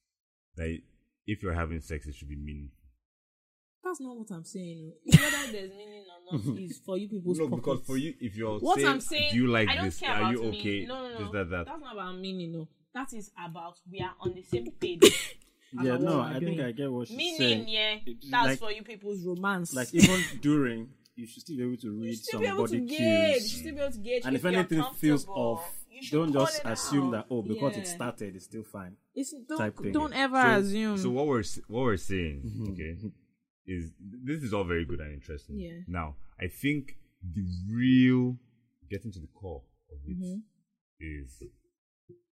[0.55, 0.79] that
[1.27, 2.77] if you're having sex, it should be meaningful.
[3.83, 4.93] That's not what I'm saying.
[5.05, 8.57] Whether there's meaning or not is for you people's No, because for you, if you're
[8.59, 9.99] what saying, I'm saying, do you like I don't this?
[9.99, 10.59] care Are about you meaning.
[10.59, 10.85] okay?
[10.87, 11.19] No, no, no.
[11.19, 11.65] This, that, that.
[11.67, 12.51] That's not about meaning.
[12.53, 15.03] No, that is about we are on the same page.
[15.03, 15.11] as
[15.85, 17.65] yeah, a no, woman I doing think I get what she's Meaning, saying.
[17.65, 19.73] Meaning, yeah, that's like, for you people's romance.
[19.75, 22.73] like even during, you should still be able to read should some be able to
[22.79, 22.99] body cues.
[22.99, 24.21] You should still be able to gauge.
[24.25, 25.63] And if, you're anything feels off,
[26.11, 27.11] don't just assume out.
[27.29, 28.97] that oh because it started, it's still fine.
[29.13, 29.91] It's don't thing.
[29.93, 30.97] don't ever So- assume.
[30.97, 32.97] So what we're s- what we're saying, okay,
[33.65, 33.91] is
[34.23, 35.57] this is all very good and interesting.
[35.59, 35.79] Yeah.
[35.87, 38.37] Now, I think the real
[38.91, 40.37] getting to the core of it Mm-hmm.
[40.99, 41.43] is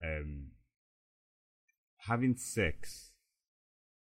[0.04, 0.48] um
[2.00, 3.12] having sex.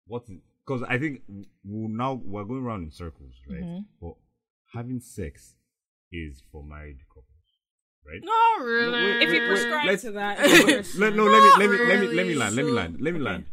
[0.06, 0.24] What?
[0.66, 1.22] Because I think
[1.64, 3.62] we'll now we're going around in circles, right?
[3.64, 3.80] Mm-hmm.
[4.02, 4.14] But
[4.76, 5.56] having sex
[6.12, 7.26] is for married couples,
[8.06, 8.22] right?
[8.24, 8.92] Not really.
[9.04, 11.18] wait, if you prescribe let's- to that, Wait, it's let, fine.
[11.18, 12.56] no, let me let me let me let me land.
[12.56, 12.98] Let me land.
[13.02, 13.30] Let me okay.
[13.30, 13.46] land.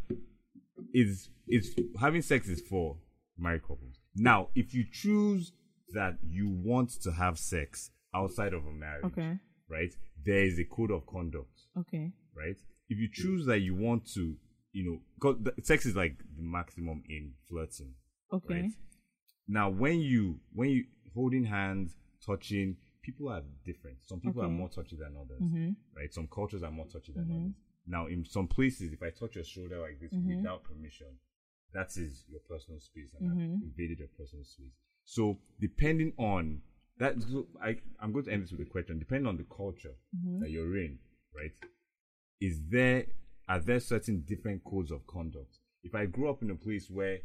[0.95, 2.97] Is is having sex is for
[3.39, 3.97] married couples.
[4.15, 5.53] Now, if you choose
[5.95, 9.39] that you want to have sex outside of a marriage, Okay.
[9.69, 9.93] right?
[10.25, 12.13] There is a code of conduct, okay.
[12.37, 12.57] right?
[12.89, 14.37] If you choose that you want to,
[14.73, 17.95] you know, because sex is like the maximum in flirting,
[18.33, 18.55] Okay.
[18.55, 18.71] right?
[19.49, 20.85] Now, when you when you
[21.15, 23.99] holding hands, touching, people are different.
[24.03, 25.71] Some people are more touchy than others, Mm-hmm.
[25.97, 26.13] right?
[26.13, 27.55] Some cultures are more touchy than others.
[27.87, 30.37] Now, in some places, if I touch your shoulder like this Mm-hmm.
[30.37, 31.09] without permission,
[31.75, 33.55] that is your personal space, and Mm-hmm.
[33.57, 34.75] I've invaded your personal space.
[35.05, 36.61] So, depending on
[36.99, 37.15] that,
[37.63, 38.99] I I'm going to end this with a question.
[38.99, 40.41] Depending on the culture Mm-hmm.
[40.41, 40.99] that you're in,
[41.35, 41.53] right?
[42.41, 43.07] Is there
[43.49, 45.59] are there certain different codes of conduct?
[45.83, 47.19] If I grew up in a place where,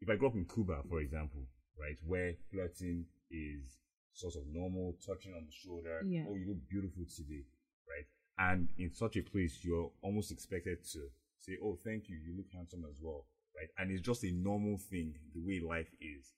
[0.00, 1.42] if I grew up in Cuba, for example,
[1.80, 3.78] right, where flirting is
[4.12, 6.26] sort of normal, touching on the shoulder, Yeah.
[6.28, 7.44] oh, you look beautiful today,
[7.88, 8.06] right?
[8.38, 11.08] And in such a place, you're almost expected to
[11.38, 13.26] say, oh, thank you, you look handsome as well,
[13.56, 13.68] right?
[13.78, 16.32] And it's just a normal thing, the way life is.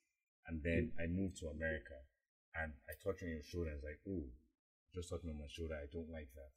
[0.47, 1.95] And then I moved to America
[2.55, 4.25] and I touch on your shoulder and it's like, oh,
[4.95, 6.53] just touching on my shoulder, I don't like that,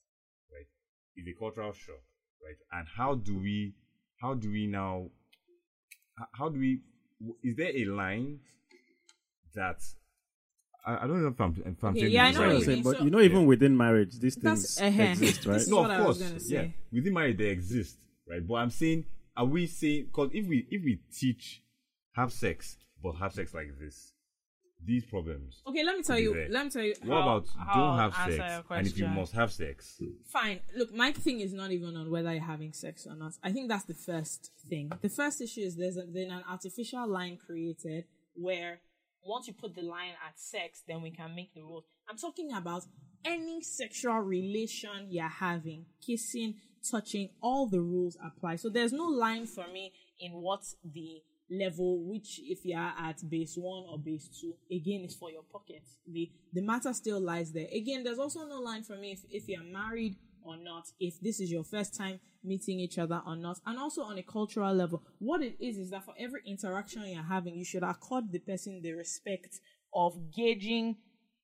[0.53, 0.67] right?
[1.15, 2.03] It's a cultural shock,
[2.43, 2.57] right?
[2.79, 3.73] And how do we,
[4.21, 5.09] how do we now,
[6.37, 6.81] how do we,
[7.43, 8.39] is there a line
[9.55, 9.81] that,
[10.87, 12.47] I, I don't know if I'm, if I'm Okay, saying yeah, I know right what
[12.47, 12.65] I'm you way.
[12.65, 15.01] saying, but So- you know, even within marriage, these things uh-huh.
[15.03, 15.53] exist, right?
[15.55, 16.67] This No, of course, gonna yeah.
[16.91, 18.45] Within marriage, they exist, right?
[18.47, 21.61] But I'm saying, are we saying because if we if we teach
[22.13, 24.13] have sex but have sex like this,
[24.83, 25.61] these problems.
[25.67, 26.33] Okay, let me tell you.
[26.33, 26.47] there.
[26.49, 26.95] Let me tell you.
[27.03, 30.61] What how- about how don't have sex, and if you must have sex, Fine.
[30.75, 33.33] Look, my thing is not even on whether you're having sex or not.
[33.43, 34.91] I think that's the first thing.
[35.01, 38.79] The first issue is there's a, then an artificial line created where
[39.27, 41.83] once you put the line at sex, then we can make the rules.
[42.09, 42.83] I'm talking about
[43.25, 46.55] any sexual relation you're having, kissing,
[46.89, 48.55] touching, all the rules apply.
[48.55, 53.17] So there's no line for me in what the level which if you are at
[53.29, 57.53] base one or base two again is for your pocket the the matter still lies
[57.53, 60.17] there again there's also no line for me if, if you're married
[60.47, 64.01] or not if this is your first time meeting each other or not and also
[64.03, 67.65] on a cultural level what it is is that for every interaction you're having you
[67.65, 69.59] should accord the person the respect
[69.93, 70.95] of gauging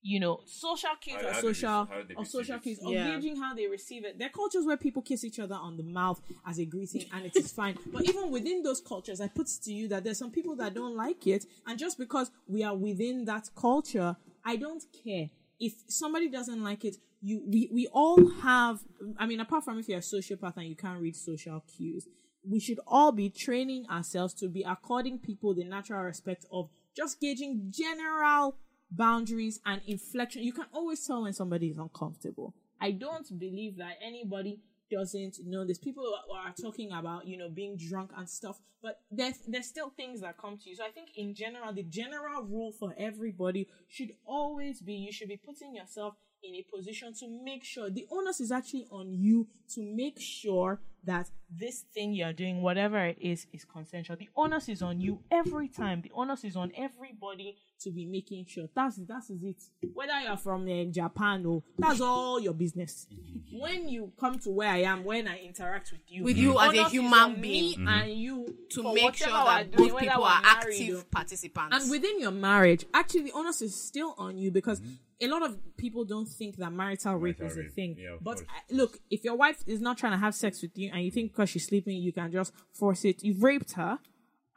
[0.02, 3.16] you know social cues How- or how social rec- they or social cues or Yeah.
[3.16, 4.18] gauging how they receive it.
[4.20, 7.26] There are cultures where people kiss each other on the mouth as a greeting and
[7.26, 7.78] it is fine.
[7.94, 10.96] But even within those cultures i put to you that there's some people that don't
[11.06, 15.30] like it and just because we are within that culture i don't care.
[15.60, 18.80] If somebody doesn't like it you we, we all have
[19.18, 22.08] i mean apart from if you're a sociopath and you can't read social cues
[22.48, 27.20] we should all be training ourselves to be according people the natural respect of just
[27.20, 28.56] gauging general
[28.92, 30.44] boundaries and inflection.
[30.44, 32.54] You can always tell when somebody is uncomfortable.
[32.80, 34.60] I don't believe that anybody
[34.92, 35.80] doesn't know this.
[35.80, 39.90] People are, are talking about, you know, being drunk and stuff, but there's, there's still
[39.90, 40.76] things that come to you.
[40.76, 45.30] So I think in general, the general rule for everybody should always be you should
[45.30, 49.48] be putting yourself in a position to make sure the onus is actually on you
[49.74, 54.16] to make sure that this thing you're doing, whatever it is, is consensual.
[54.18, 56.02] The onus is on you every time.
[56.02, 58.68] The onus is on everybody to be making sure.
[58.74, 59.62] That's that is it.
[59.94, 63.08] Whether you're from uh, Japan or that's all your business.
[63.52, 66.74] When you come to where I am, when I interact with you, With you as
[66.78, 67.84] a human on being.
[67.84, 70.56] me and you to make sure that doing, both people we're are married
[70.86, 71.78] or- active participants.
[71.82, 74.94] and within your marriage, actually, the onus is still on you because Mm-hmm.
[75.22, 77.96] a lot of people don't think that marital rape Marital is a rape, thing.
[78.00, 78.40] yeah, but.
[78.40, 81.12] I- look, if your wife is not trying to have sex with you and you
[81.12, 84.00] think because she's sleeping, you can just force it, you've raped her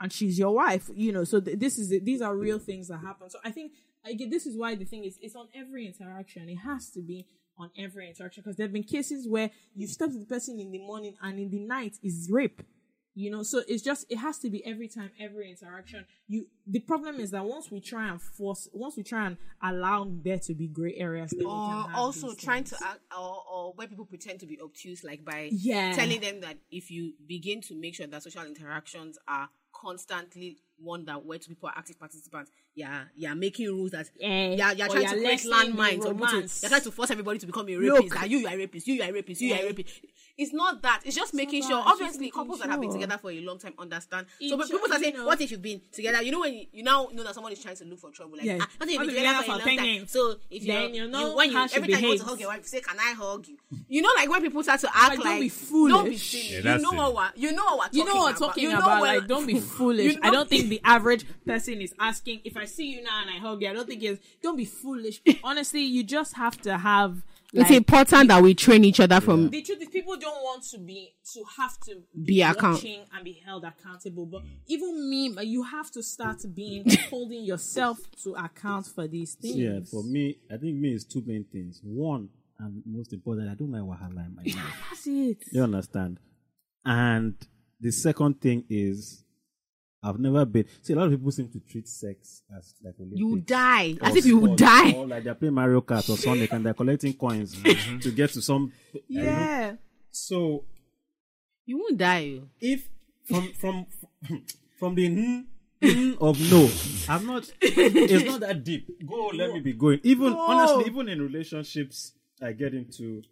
[0.01, 1.25] and she's your wife, you know.
[1.25, 3.31] So th- this is these are real things that happen.
[3.31, 3.73] So I think
[4.05, 6.49] again, this is why the thing is, it's on every interaction.
[6.49, 7.27] It has to be
[7.59, 10.71] on every interaction because there have been cases where you've slept with the person in
[10.71, 12.61] the morning and in the night is rape
[13.15, 16.05] You know, so it's just it has to be every time, every interaction.
[16.29, 20.07] You the problem is that once we try and force, once we try and allow
[20.23, 22.79] there to be gray areas, or also trying things.
[22.79, 25.93] to act or, or where people pretend to be obtuse like by Yeah.
[25.95, 29.49] telling them that if you begin to make sure that social interactions are
[29.81, 34.71] constantly wonder where two people are active participants yeah you're making rules that Eh, yeah
[34.73, 37.39] you're or trying you're to create landmines or people to, you're trying to force everybody
[37.39, 37.97] to become a Look.
[38.05, 39.59] rapist that you you are a rapist you you are a rapist you you are
[39.59, 39.67] a Eh.
[39.69, 40.01] rapist
[40.39, 43.17] it's not that it's just making sure it's obviously making couples that have been together
[43.17, 45.25] for a long time understand so Each- but people are saying know.
[45.25, 47.63] what if you've been together you know when you, you now know that someone is
[47.63, 48.59] trying to look for trouble like Yeah.
[48.61, 50.11] ah, what if you've been together for a long time years?
[50.11, 52.23] so if you're, Then you know when you every time you want to behaves.
[52.23, 53.57] hug your wife, say, "Can I hug you?"
[53.89, 56.31] You know, like when people start to act Like, like, don't be Don't be foolish.
[56.31, 56.43] silly.
[56.51, 57.01] Yeah, you that's know silly.
[57.15, 57.15] what?
[57.37, 58.39] We're, you know what we're talking you know what we're about.
[58.49, 59.01] talking you know about.
[59.03, 60.17] Like, don't be foolish.
[60.23, 63.39] I don't think the average person is asking if I see you now and I
[63.39, 63.69] hug you.
[63.71, 65.21] I don't think it's don't be foolish.
[65.45, 67.25] Honestly, you just have to have.
[67.53, 69.49] It's important that we train each other from.
[69.49, 73.25] the truth is people don't want to be to have to Be account- watching and
[73.25, 78.87] be held accountable but even me you have to start being holding yourself to account
[78.89, 81.81] for these things Yeah, for me, I think me is two main things.
[81.83, 84.83] One, and most important, I don't like wahala in my life.
[84.91, 86.19] that's it You understand?
[86.85, 87.35] And
[87.81, 89.25] the second thing is,
[90.07, 90.67] I've never been.
[90.83, 93.19] See, a lot of people seem to treat sex as like Olympics.
[93.19, 94.93] You die as if you would die.
[94.93, 97.61] Or like they're playing Mario Kart or Sonic and they're collecting coins
[98.03, 98.73] to get to some.
[99.09, 99.29] you know.
[99.29, 99.75] yeah
[100.13, 100.65] So
[101.65, 102.41] You won't die.
[102.61, 102.89] if
[103.25, 103.87] from from
[104.79, 105.41] from the hmm,
[105.83, 106.71] hmm of no,
[107.09, 107.51] I'm not.
[107.61, 108.89] It's not that deep.
[109.05, 109.99] Go, let me be going.
[110.05, 113.23] Even honestly, even in relationships, I get into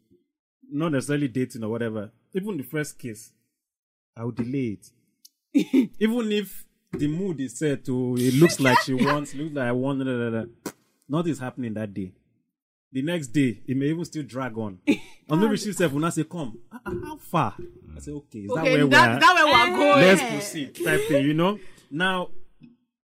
[0.70, 2.10] not necessarily dating or whatever.
[2.34, 3.30] Even the first kiss,
[4.16, 4.90] I will delay it.
[6.00, 6.63] even if
[6.98, 9.98] the mood is set to, it looks like she wants, looks like I want.
[10.00, 10.70] Da, da, da, da.
[11.08, 12.12] Nothing's happening that day.
[12.92, 14.78] The next day, it may even still drag on.
[15.28, 17.54] or maybe she said, "Will not say come." Ah, ah, How far?
[17.96, 20.00] I say, "Okay, is that where that, we're?" that where we're going.
[20.06, 21.58] let's proceed type thing, you know.
[21.90, 22.28] Now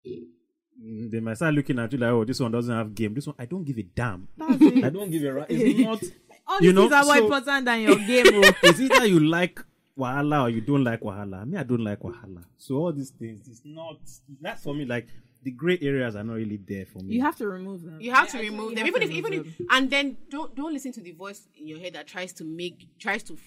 [0.07, 3.15] mm, they might start looking at you like, oh, this one doesn't have game.
[3.15, 4.29] This one, I don't give a damn.
[4.41, 6.03] I don't give a ra- It's not.
[6.47, 8.53] all You these know, things are more so- important than your game oh.
[8.63, 9.61] It's either you like
[10.01, 11.47] wahala or you don't like wahala.
[11.47, 12.43] Me, I don't like wahala.
[12.59, 13.99] So all these things, it's not.
[14.41, 14.85] That's for me.
[14.85, 15.07] Like
[15.43, 17.15] the gray areas are not really there for me.
[17.17, 19.11] you have to remove them You have to I- I think remove them, even if,
[19.11, 22.33] even if, and then don't don't listen to the voice in your head that tries
[22.35, 23.41] to make, tries to f-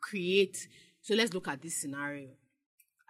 [0.00, 0.68] create.
[1.00, 2.28] So let's look at this scenario.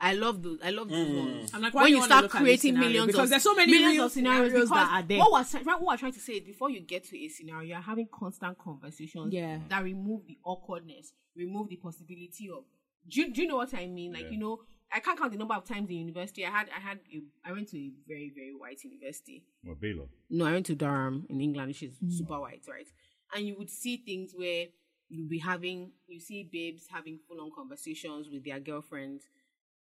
[0.00, 0.58] I love those.
[0.62, 1.18] I love those mm.
[1.18, 1.50] ones.
[1.52, 2.88] I'm like, why when you you start look at this creating scenario?
[2.90, 5.18] millions, Because of, there's so many millions real of scenarios, scenarios because that are there.
[5.18, 7.80] What was what we're trying to say is before you get to a scenario, you're
[7.80, 9.58] having constant conversations Yeah.
[9.68, 12.62] that remove the awkwardness, remove the possibility of.
[13.08, 14.12] Do you, do you know what I mean?
[14.12, 14.30] Like Yeah.
[14.30, 14.60] you know,
[14.92, 16.44] I can't count the number of times in university.
[16.46, 19.44] I had I had a, I went to a very very white university.
[19.64, 20.06] Well, Baylor.
[20.30, 22.86] No, I went to Durham in England, which is super white, right?
[23.34, 24.66] And you would see things where
[25.10, 29.24] you'll be having, you see babes having full on conversations with their girlfriends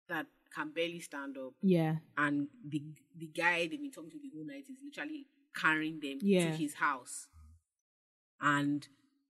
[0.09, 0.25] that
[0.55, 1.53] can barely stand up.
[1.61, 2.82] yeah And the
[3.17, 6.51] the guy they've been talking to the whole night is literally carrying them Yeah.
[6.51, 7.28] to his house.
[8.41, 8.88] And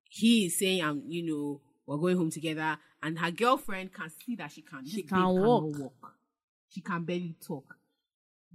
[0.10, 2.78] he is saying, um, you know, we're going home together.
[3.02, 4.86] And her girlfriend can see that she can.
[4.86, 5.74] She can walk.
[5.74, 6.14] cannot walk.
[6.70, 7.78] She can barely talk.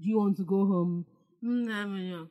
[0.01, 1.07] Do you want to go home?
[1.43, 2.29] Mm, no, no, no.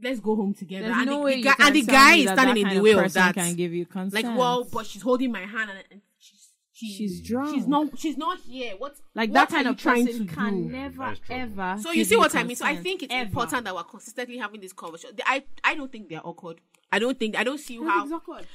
[0.00, 0.86] Let's go home together.
[0.86, 2.54] there's and no the, way the you guy, can and the guy is that standing
[2.54, 3.34] that in kind the way of person that.
[3.34, 6.92] can give you consent Like, well, but she's holding my hand and, and she's she,
[6.94, 7.52] She's drunk.
[7.56, 7.98] She's not.
[7.98, 8.74] She's not here.
[8.78, 8.94] What?
[9.16, 10.72] like what that kind of trying person to can do?
[10.72, 12.54] never ever So you see what I mean.
[12.54, 13.24] So I think it's ever.
[13.26, 15.16] important that we're consistently having this conversation.
[15.26, 16.60] I I don't think they're awkward.
[16.92, 18.46] I don't think I don't see I how think it's awkward.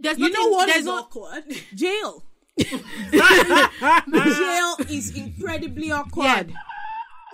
[0.00, 1.44] There's You nothing, know what there's is awkward?
[1.74, 2.24] Jail.
[2.60, 6.50] Jail is incredibly awkward.
[6.50, 6.56] Yeah.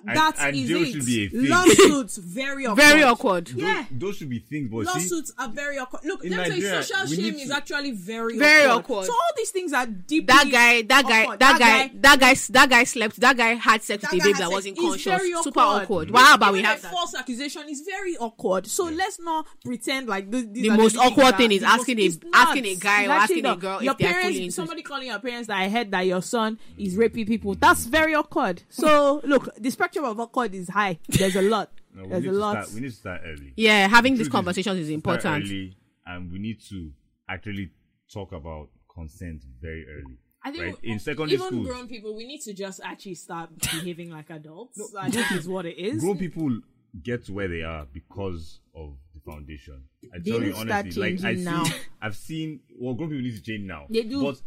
[0.07, 0.93] And- That and is jail it.
[0.93, 1.49] should be a thing.
[1.49, 2.83] Lawsuits very awkward.
[2.83, 3.51] very awkward.
[3.51, 3.85] Yeah.
[3.91, 6.03] Those should be things, but see, Lawsuits are very awkward.
[6.05, 8.85] Look, let me tell you, social shame need is actually very Very awkward.
[8.85, 9.07] awkward.
[9.07, 11.41] So all these things are deeply That guy, that guy, awkward.
[11.41, 13.21] that, guy, that guy, that guy slept.
[13.21, 15.05] That guy had sex that with a guy babe that wasn't conscious.
[15.05, 16.11] very Super awkward.
[16.11, 16.93] Wow, Even but we a have that.
[16.93, 18.67] false accusation is very awkward.
[18.67, 22.75] So let's not pretend like this, The most awkward thing is asking a- asking a
[22.77, 25.49] guy or asking a girl your if they're fully parents, into- somebody calling your parents
[25.49, 27.55] that I heard that your son is raping people.
[27.55, 28.63] That's very awkward.
[28.69, 30.99] So look, the spectrum of awkward is high.
[31.09, 31.71] There's a lot.
[31.95, 32.65] no, we There's a lot.
[32.65, 33.53] Start, we need to start early.
[33.57, 35.45] Yeah, having these conversations is start important.
[35.45, 36.93] early, and we need to
[37.29, 37.71] actually
[38.13, 40.19] talk about consent very early.
[40.45, 40.77] I think right?
[40.85, 44.81] in secondary even schools, grown people, we need to just actually start behaving like adults.
[44.99, 46.01] I think is what it is.
[46.01, 46.61] grown people
[47.03, 49.83] get to where they are because of the foundation.
[50.15, 51.65] I They tell need you start honestly, like I changing see, now.
[52.01, 52.61] I've seen.
[52.79, 53.87] Well, grown people need to change now.
[53.91, 54.23] They do.
[54.23, 54.41] but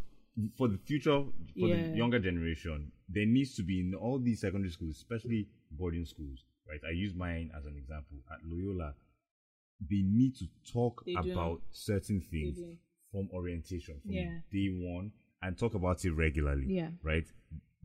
[0.57, 1.21] for the future,
[1.59, 1.75] for Yeah.
[1.91, 6.45] the younger generation, there needs to be in all these secondary schools, especially boarding schools.
[6.67, 8.93] Right, I use mine as an example at Loyola.
[9.89, 11.31] They need to talk They do.
[11.31, 12.59] about certain things
[13.11, 14.39] from orientation from Yeah.
[14.51, 15.11] day one
[15.41, 16.65] and talk about it regularly.
[16.67, 16.91] Yeah.
[17.01, 17.25] Right.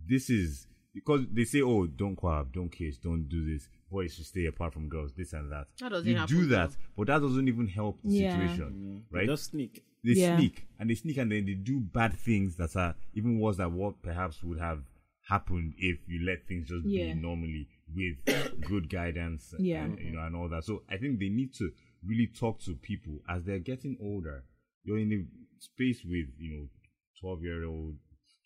[0.06, 3.68] this is because they say, oh, don't quab, don't kiss, don't do this.
[3.90, 5.66] Boys should stay apart from girls, this and that.
[5.80, 6.76] That doesn't you do that, though.
[6.98, 8.32] but that doesn't even help the Yeah.
[8.36, 8.70] situation,
[9.06, 9.16] mm-hmm.
[9.16, 9.26] right?
[9.26, 9.82] Just sneak.
[10.04, 10.36] they Yeah.
[10.36, 13.74] sneak and they sneak and then they do bad things that are even worse than
[13.74, 14.84] what perhaps would have
[15.28, 17.14] happened if you let things just Yeah.
[17.14, 19.84] be normally with good guidance Yeah.
[19.84, 21.70] and, you know and all that so i think they need to
[22.04, 24.44] really talk to people as they're getting older
[24.84, 25.20] you're in a
[25.62, 26.68] space with you know
[27.20, 27.96] 12 year old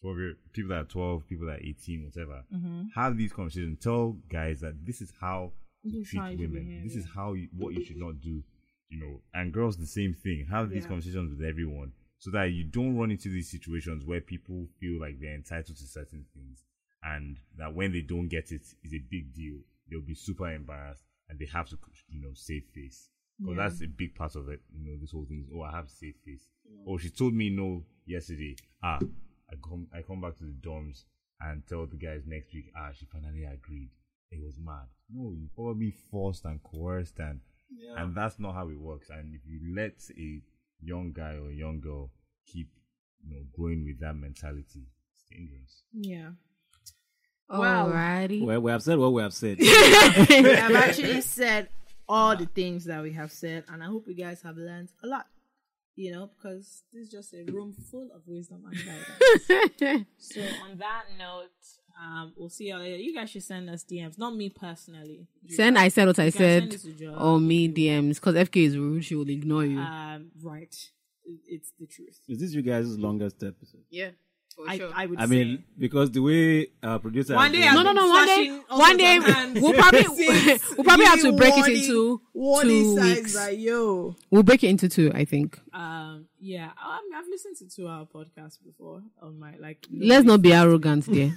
[0.03, 2.83] 12 year people that are 12 people that are 18 whatever Mm-hmm.
[2.95, 5.53] have these conversations tell guys that this is how
[5.83, 8.43] you treat women behave, this is how you, what you should not do
[8.91, 10.47] you know, and girls the same thing.
[10.51, 10.89] Have these Yeah.
[10.89, 15.21] conversations with everyone so that you don't run into these situations where people feel like
[15.21, 16.65] they're entitled to certain things
[17.03, 19.59] and that when they don't get it is a big deal.
[19.91, 23.09] They'll be super embarrassed and they have to, you know, save face.
[23.39, 23.69] Because Yeah.
[23.69, 24.61] that's a big part of it.
[24.75, 26.47] You know, this whole thing is, oh, I have to save face.
[26.87, 28.57] Oh, she told me no yesterday.
[28.83, 28.99] Ah,
[29.51, 31.05] I come, I come back to the dorms
[31.41, 33.91] and tell the guys next week, ah, she finally agreed.
[34.31, 34.89] It was mad.
[35.09, 37.41] No, you probably forced and coerced and
[37.97, 39.09] and that's not how it works.
[39.11, 40.43] And if you let a
[40.81, 42.11] young guy or a young girl
[42.47, 42.69] keep,
[43.23, 45.85] you know, growing with that mentality, it's dangerous.
[45.93, 46.31] Yeah.
[47.51, 47.89] Wow.
[47.91, 48.45] Alrighty.
[48.45, 49.59] Well, we have said what we have said.
[49.61, 51.69] we have actually said
[52.09, 55.07] all the things that we have said, and I hope you guys have learned a
[55.07, 55.27] lot.
[55.97, 60.07] You know, because this is just a room full of wisdom and guidance.
[60.19, 61.49] so, on that note,
[62.01, 62.99] um, we'll see you later.
[63.03, 65.27] You guys should send us DMs, not me personally.
[65.49, 67.17] Send I said what I You can said it to Joel.
[67.21, 69.05] or me DMs because FK is rude.
[69.05, 69.81] She will ignore you.
[69.81, 70.73] Um, right.
[71.49, 72.21] It's the truth.
[72.29, 73.83] Is this you guys' longest episode?
[73.91, 74.11] yeah,
[74.59, 75.31] for I, I would I say.
[75.31, 78.11] mean, because the way our producer One day has I'll been- no, no, no.
[78.11, 79.19] One day, one day
[79.61, 80.05] we'll probably
[80.77, 82.21] we'll probably have to really break it into
[82.61, 83.35] two weeks.
[83.37, 84.17] Like, yo.
[84.31, 85.13] We'll break it into two.
[85.15, 85.61] I think.
[85.73, 89.87] Um, yeah, um, I've listened to two hour podcasts before on my like.
[89.93, 91.33] Let's not be arrogant there.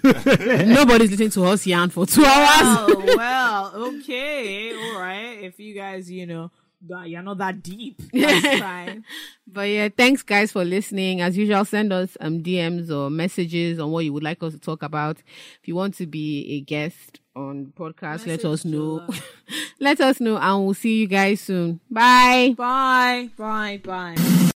[0.65, 2.77] Nobody's listening to us yarn for two hours.
[2.89, 5.43] Oh well, okay, all right.
[5.43, 6.60] If you guys, you know, that-
[7.05, 9.03] you're not that deep, that's fine.
[9.47, 11.21] But yeah, thanks guys for listening.
[11.21, 14.59] As usual, send us um DMs or messages on what you would like us to
[14.59, 15.17] talk about.
[15.17, 19.07] If you want to be a guest on podcast, let us know.
[19.79, 21.79] Let us know, and we'll see you guys soon.
[21.89, 22.53] Bye.
[22.55, 24.37] Bye, bye, bye.